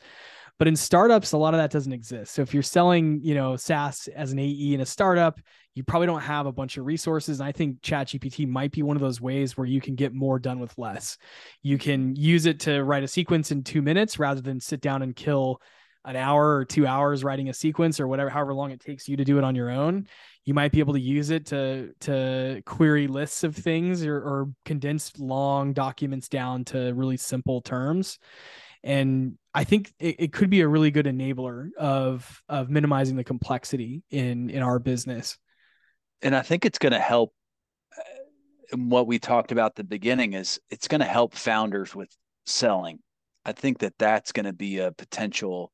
[0.58, 2.32] But in startups, a lot of that doesn't exist.
[2.32, 5.38] So if you're selling, you know, SaaS as an AE in a startup,
[5.74, 7.40] you probably don't have a bunch of resources.
[7.40, 10.38] And I think ChatGPT might be one of those ways where you can get more
[10.38, 11.18] done with less.
[11.62, 15.02] You can use it to write a sequence in two minutes rather than sit down
[15.02, 15.60] and kill
[16.06, 19.16] an hour or two hours writing a sequence or whatever, however long it takes you
[19.18, 20.06] to do it on your own.
[20.44, 24.48] You might be able to use it to to query lists of things or, or
[24.64, 28.18] condense long documents down to really simple terms.
[28.86, 33.24] And I think it, it could be a really good enabler of of minimizing the
[33.24, 35.36] complexity in in our business.
[36.22, 37.34] And I think it's going to help
[37.98, 42.08] uh, what we talked about at the beginning is it's going to help founders with
[42.46, 43.00] selling.
[43.44, 45.72] I think that that's going to be a potential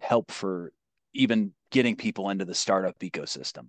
[0.00, 0.72] help for
[1.14, 3.68] even getting people into the startup ecosystem.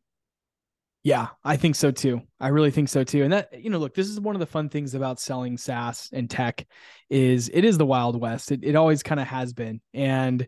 [1.04, 2.22] Yeah, I think so too.
[2.40, 3.24] I really think so too.
[3.24, 6.10] And that, you know, look, this is one of the fun things about selling SaaS
[6.14, 6.66] and tech
[7.10, 8.54] is it is the wild west.
[8.54, 9.82] It, it always kind of has been.
[9.94, 10.48] And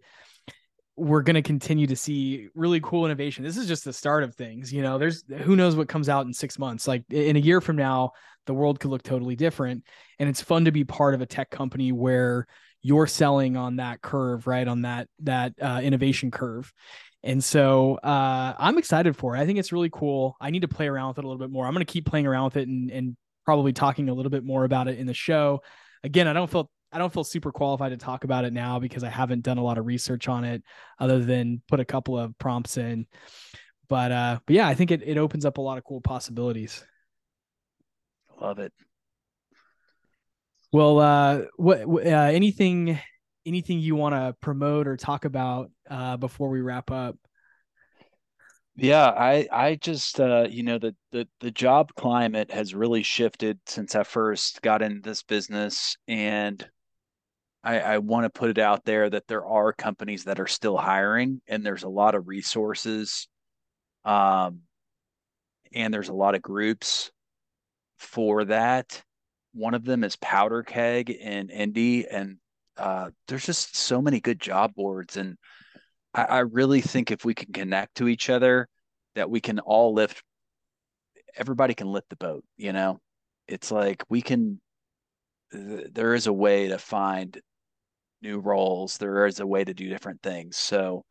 [0.96, 3.44] we're going to continue to see really cool innovation.
[3.44, 4.72] This is just the start of things.
[4.72, 6.88] You know, there's who knows what comes out in six months.
[6.88, 8.12] Like in a year from now,
[8.46, 9.84] the world could look totally different.
[10.20, 12.48] And it's fun to be part of a tech company where
[12.82, 14.66] you're selling on that curve, right?
[14.66, 16.72] On that that uh, innovation curve.
[17.26, 19.40] And so uh, I'm excited for it.
[19.40, 20.38] I think it's really cool.
[20.40, 21.66] I need to play around with it a little bit more.
[21.66, 24.44] I'm going to keep playing around with it and, and probably talking a little bit
[24.44, 25.62] more about it in the show.
[26.04, 29.04] Again, I don't feel I don't feel super qualified to talk about it now because
[29.04, 30.64] I haven't done a lot of research on it
[31.00, 33.08] other than put a couple of prompts in.
[33.90, 36.86] But uh but yeah, I think it it opens up a lot of cool possibilities.
[38.40, 38.72] Love it.
[40.72, 43.00] Well, uh what uh, anything
[43.46, 47.18] anything you want to promote or talk about uh, before we wrap up?
[48.78, 53.58] Yeah, I I just uh, you know the the the job climate has really shifted
[53.66, 56.68] since I first got in this business, and
[57.64, 60.78] I, I want to put it out there that there are companies that are still
[60.78, 63.30] hiring, and there's a lot of resources,
[64.04, 64.62] um,
[65.74, 67.12] and there's a lot of groups
[67.98, 69.02] for that.
[69.54, 72.38] One of them is Powderkeg in Indy, and
[72.78, 75.38] uh, there's just so many good job boards, and
[76.14, 78.68] I, I really think if we can connect to each other,
[79.16, 80.24] that we can all lift.
[81.38, 82.44] Everybody can lift the boat.
[82.58, 83.00] You know,
[83.48, 84.60] it's like we can.
[85.52, 87.40] There is a way to find
[88.22, 88.98] new roles.
[88.98, 90.58] There is a way to do different things.
[90.58, 91.06] So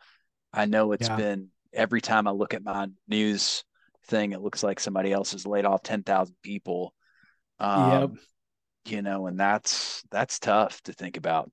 [0.53, 1.17] I know it's yeah.
[1.17, 3.65] been every time I look at my news
[4.07, 6.93] thing, it looks like somebody else has laid off 10,000 people.
[7.59, 8.11] Um, yep
[8.87, 11.51] you know, and that's that's tough to think about.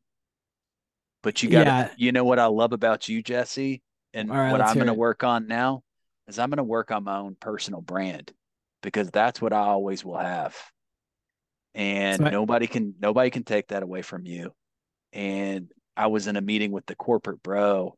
[1.23, 1.89] But you got yeah.
[1.97, 3.82] you know what I love about you, Jesse,
[4.13, 5.84] and right, what I'm going to work on now
[6.27, 8.32] is I'm going to work on my own personal brand
[8.82, 10.55] because that's what I always will have.
[11.73, 14.51] And so nobody can nobody can take that away from you.
[15.13, 17.95] And I was in a meeting with the corporate bro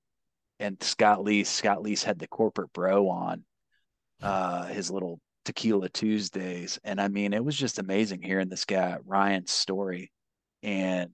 [0.60, 1.48] and Scott Leese.
[1.48, 3.44] Scott Leese had the corporate bro on
[4.22, 6.80] uh his little Tequila Tuesdays.
[6.84, 10.12] And I mean, it was just amazing hearing this guy, Ryan's story,
[10.62, 11.12] and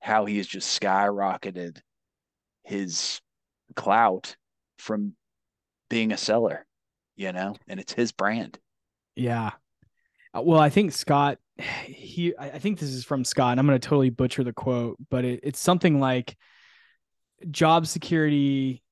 [0.00, 1.78] how he has just skyrocketed
[2.62, 3.20] his
[3.74, 4.36] clout
[4.78, 5.14] from
[5.90, 6.66] being a seller,
[7.16, 8.58] you know, and it's his brand.
[9.16, 9.52] Yeah.
[10.36, 11.38] Uh, well, I think Scott,
[11.84, 14.96] he, I think this is from Scott, and I'm going to totally butcher the quote,
[15.10, 16.36] but it, it's something like
[17.50, 18.83] job security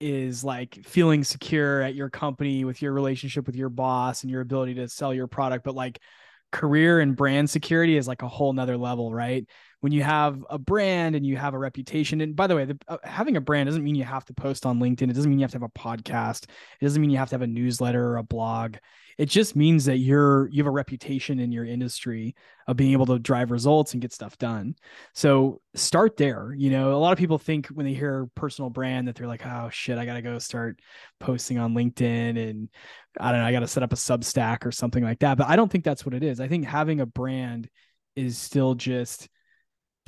[0.00, 4.40] is like feeling secure at your company with your relationship with your boss and your
[4.40, 6.00] ability to sell your product but like
[6.52, 9.46] career and brand security is like a whole nother level right
[9.80, 12.78] when you have a brand and you have a reputation and by the way the,
[12.88, 15.10] uh, having a brand doesn't mean you have to post on linkedin.
[15.10, 16.44] It doesn't mean you have to have a podcast.
[16.80, 18.76] It doesn't mean you have to have a newsletter or a blog.
[19.18, 22.34] It just means that you're you have a reputation in your industry
[22.66, 24.74] of being able to drive results and get stuff done.
[25.14, 26.92] So start there you know?
[26.94, 29.98] A lot of people think when they hear personal brand that they're like oh shit
[29.98, 30.80] i gotta go start
[31.20, 32.68] posting on linkedin and
[33.20, 35.38] i don't know i gotta set up a substack or something like that.
[35.38, 36.40] But i don't think that's what it is.
[36.40, 37.68] I think having a brand
[38.16, 39.28] is still just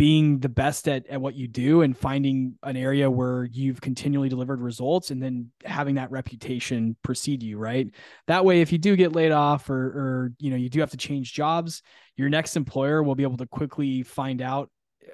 [0.01, 4.30] being the best at, at what you do and finding an area where you've continually
[4.30, 7.86] delivered results and then having that reputation precede you right?
[8.26, 10.88] That way if you do get laid off or or you know you do have
[10.92, 11.82] to change jobs
[12.16, 14.70] your next employer will be able to quickly find out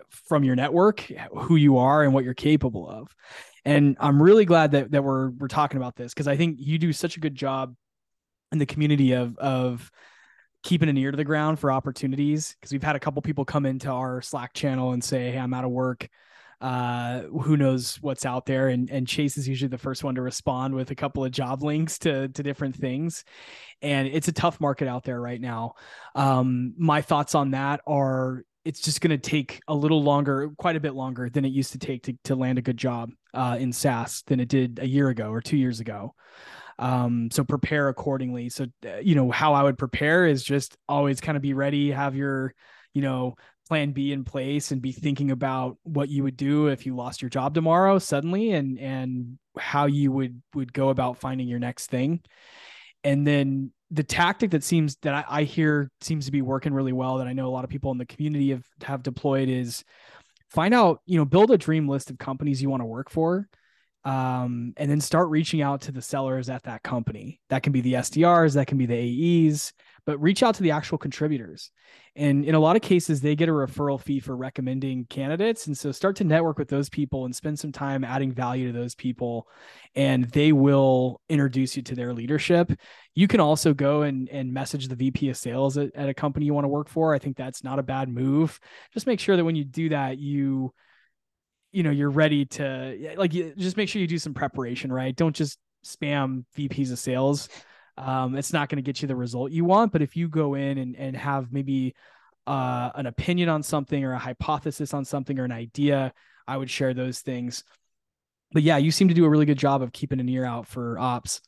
[0.09, 1.01] from your network
[1.37, 3.13] who you are and what you're capable of.
[3.65, 6.79] And i'm really glad that that we're we're talking about this because i think you
[6.79, 7.75] do such a good job
[8.53, 9.91] in the community of of
[10.63, 13.67] keeping an ear to the ground for opportunities because we've had a couple people come
[13.67, 16.09] into our Slack channel and say, "Hey, I'm out of work.
[16.61, 20.23] Uh, who knows what's out there?" And and Chase is usually the first one to
[20.23, 23.25] respond with a couple of job links to to different things.
[23.83, 25.75] And it's a tough market out there right now.
[26.15, 30.75] Um, my thoughts on that are it's just going to take a little longer, quite
[30.75, 33.57] a bit longer than it used to take to, to land a good job uh,
[33.61, 36.17] in SaaS than it did a year ago or two years ago.
[36.79, 38.49] Um, so prepare accordingly.
[38.51, 41.91] So, uh, you know, how I would prepare is just always kind of be ready,
[41.91, 42.55] have your,
[42.93, 43.37] you know,
[43.69, 47.21] plan B in place and be thinking about what you would do if you lost
[47.23, 51.89] your job tomorrow suddenly and and how you would would go about finding your next
[51.89, 52.21] thing.
[53.03, 56.93] And then the tactic that seems that I, I hear seems to be working really
[56.93, 59.85] well that I know a lot of people in the community have have deployed is
[60.51, 63.49] find out, you know, build a dream list of companies you want to work for.
[64.07, 67.41] Um, and then start reaching out to the sellers at that company.
[67.49, 69.73] That can be the SDRs, that can be the AEs,
[70.05, 71.73] but reach out to the actual contributors.
[72.15, 75.67] And in a lot of cases, they get a referral fee for recommending candidates.
[75.67, 78.79] And so start to network with those people and spend some time adding value to
[78.79, 79.49] those people,
[79.97, 82.73] and they will introduce you to their leadership.
[83.17, 86.47] You can also go and, and message the VP of sales at, at a company
[86.47, 87.13] you want to work for.
[87.13, 88.61] I think that's not a bad move.
[88.95, 90.73] Just make sure that when you do that, you
[91.77, 95.37] you know you're ready to like just make sure you do some preparation right don't
[95.37, 97.49] just spam vps of sales
[97.99, 99.93] um, it's not going to get you the result you want.
[99.93, 101.95] But if you go in and, and have maybe
[102.47, 106.13] uh, an opinion on something or a hypothesis on something or an idea,
[106.47, 107.65] I would share those things.
[108.53, 110.67] But yeah, you seem to do a really good job of keeping an ear out
[110.67, 111.41] for ops.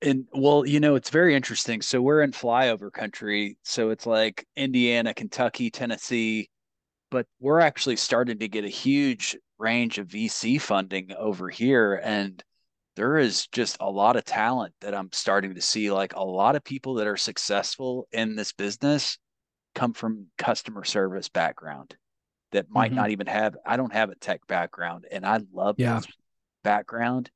[0.00, 1.82] And well, you know, it's very interesting.
[1.82, 3.58] So we're in flyover country.
[3.64, 6.48] So it's like Indiana, Kentucky, Tennessee,
[7.14, 12.00] but we're actually starting to get a huge range of VC funding over here.
[12.02, 12.42] And
[12.96, 15.92] there is just a lot of talent that I'm starting to see.
[15.92, 19.16] Like a lot of people that are successful in this business
[19.76, 21.94] come from customer service background
[22.50, 22.96] that might mm-hmm.
[22.96, 25.94] not even have, I don't have a tech background and I love yeah.
[25.94, 26.06] this
[26.64, 27.30] background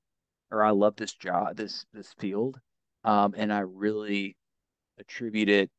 [0.51, 2.59] or I love this job, this, this field.
[3.05, 4.37] Um, and I really
[4.99, 5.71] attribute it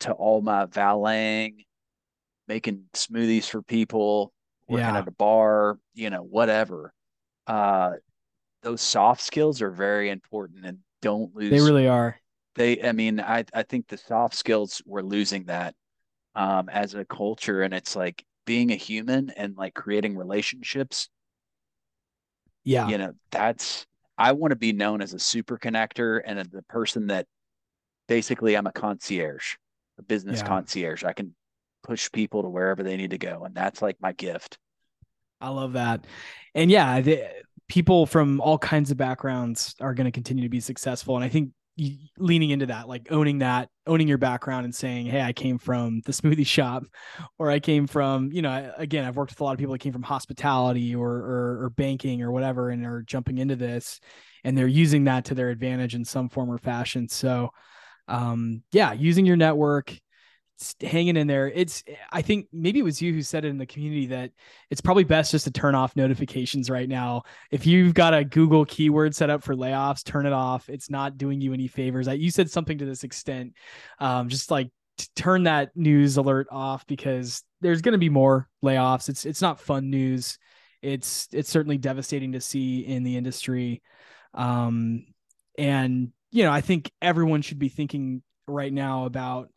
[0.00, 1.64] to all my valeting,
[2.48, 4.32] making smoothies for people,
[4.68, 4.98] working yeah.
[4.98, 6.92] at a bar, you know, whatever.
[7.46, 7.92] Uh,
[8.62, 11.50] those soft skills are very important and don't lose.
[11.50, 12.18] They really are.
[12.54, 15.74] They, I mean, I, I think the soft skills, we're losing that
[16.34, 17.62] um, as a culture.
[17.62, 21.08] And it's like being a human and like creating relationships.
[22.64, 22.88] Yeah.
[22.88, 23.86] You know, that's,
[24.18, 27.26] I want to be known as a super connector and the person that
[28.08, 29.56] basically I'm a concierge,
[29.98, 30.48] a business yeah.
[30.48, 31.04] concierge.
[31.04, 31.34] I can
[31.86, 33.44] push people to wherever they need to go.
[33.44, 34.58] And that's like my gift.
[35.40, 36.06] I love that.
[36.54, 37.28] And yeah, the,
[37.68, 41.16] people from all kinds of backgrounds are going to continue to be successful.
[41.16, 41.50] And I think
[42.16, 46.00] leaning into that, like owning that, owning your background and saying, Hey, I came from
[46.06, 46.84] the smoothie shop,
[47.38, 49.80] or I came from, you know, again, I've worked with a lot of people that
[49.80, 54.00] came from hospitality or, or, or banking or whatever, and are jumping into this
[54.46, 57.08] and they're using that to their advantage in some form or fashion.
[57.08, 57.50] So,
[58.06, 59.98] um, yeah, using your network,
[60.82, 61.48] hanging in there.
[61.48, 64.30] It's I think maybe it was you who said it in the community that
[64.70, 67.22] it's probably best just to turn off notifications right now.
[67.50, 70.68] If you've got a Google keyword set up for layoffs, turn it off.
[70.68, 72.08] It's not doing you any favors.
[72.08, 73.54] You said something to this extent.
[73.98, 74.70] Um, just like
[75.14, 79.08] turn that news alert off because there's going to be more layoffs.
[79.08, 80.38] It's it's not fun news.
[80.82, 83.82] It's it's certainly devastating to see in the industry.
[84.34, 85.06] Um,
[85.58, 89.50] and you know, I think everyone should be thinking right now about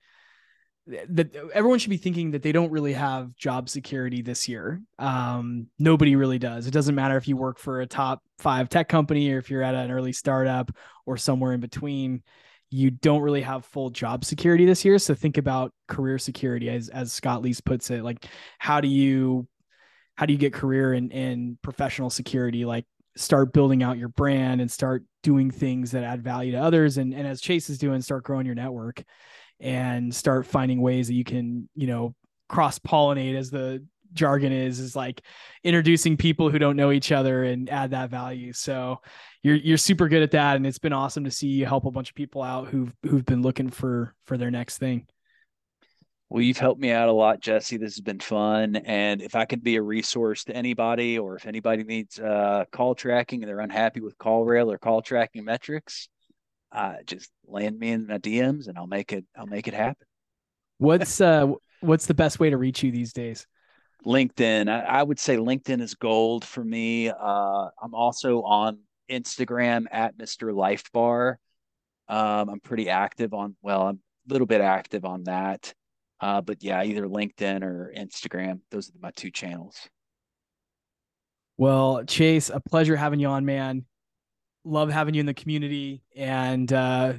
[1.10, 4.82] that everyone should be thinking that they don't really have job security this year.
[4.98, 6.68] Um, nobody really does.
[6.68, 9.64] It doesn't matter if you work for a top five tech company or if you're
[9.64, 10.72] at an early startup
[11.06, 12.24] or somewhere in between.
[12.72, 15.00] You don't really have full job security this year.
[15.00, 18.04] So think about career security as as Scott Leese puts it.
[18.04, 18.26] Like
[18.58, 19.48] how do you
[20.16, 22.66] how do you get career and, and professional security?
[22.66, 22.86] Like
[23.16, 26.98] start building out your brand and start doing things that add value to others.
[26.98, 29.04] And, and as Chase is doing, start growing your network
[29.60, 32.16] and start finding ways that you can, you know,
[32.48, 35.22] cross pollinate as the jargon is is like
[35.64, 38.54] introducing people who don't know each other and add that value.
[38.54, 39.02] So
[39.44, 41.92] you're you're super good at that and it's been awesome to see you help a
[41.92, 45.08] bunch of people out who've who've been looking for for their next thing.
[46.30, 47.78] Well, you've helped me out a lot, Jesse.
[47.78, 48.76] This has been fun.
[48.76, 52.94] And if I could be a resource to anybody, or if anybody needs uh, call
[52.94, 56.08] tracking and they're unhappy with CallRail or CallTrackingMetrics,
[56.72, 59.26] uh, just land me in my DMs and I'll make it.
[59.38, 60.06] I'll make it happen.
[60.78, 61.52] What's uh
[61.82, 63.48] What's the best way to reach you these days?
[64.06, 64.70] LinkedIn.
[64.70, 67.10] I, I would say LinkedIn is gold for me.
[67.10, 68.80] Uh, I'm also on
[69.10, 70.54] Instagram at Mr.
[70.54, 71.40] Life Bar.
[72.10, 73.56] Um, I'm pretty active on.
[73.62, 75.74] Well, I'm a little bit active on that.
[76.20, 78.60] Uh, but yeah, either LinkedIn or Instagram.
[78.72, 79.78] Those are my two channels.
[81.58, 83.86] Well, Chase, a pleasure having you on, man
[84.64, 87.14] love having you in the community and uh,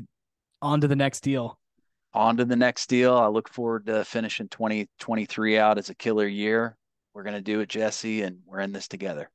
[0.63, 1.59] on to the next deal.
[2.13, 3.17] On to the next deal.
[3.17, 6.77] I look forward to finishing 2023 out as a killer year.
[7.15, 9.31] We're going to do it, Jesse, and we're in this together.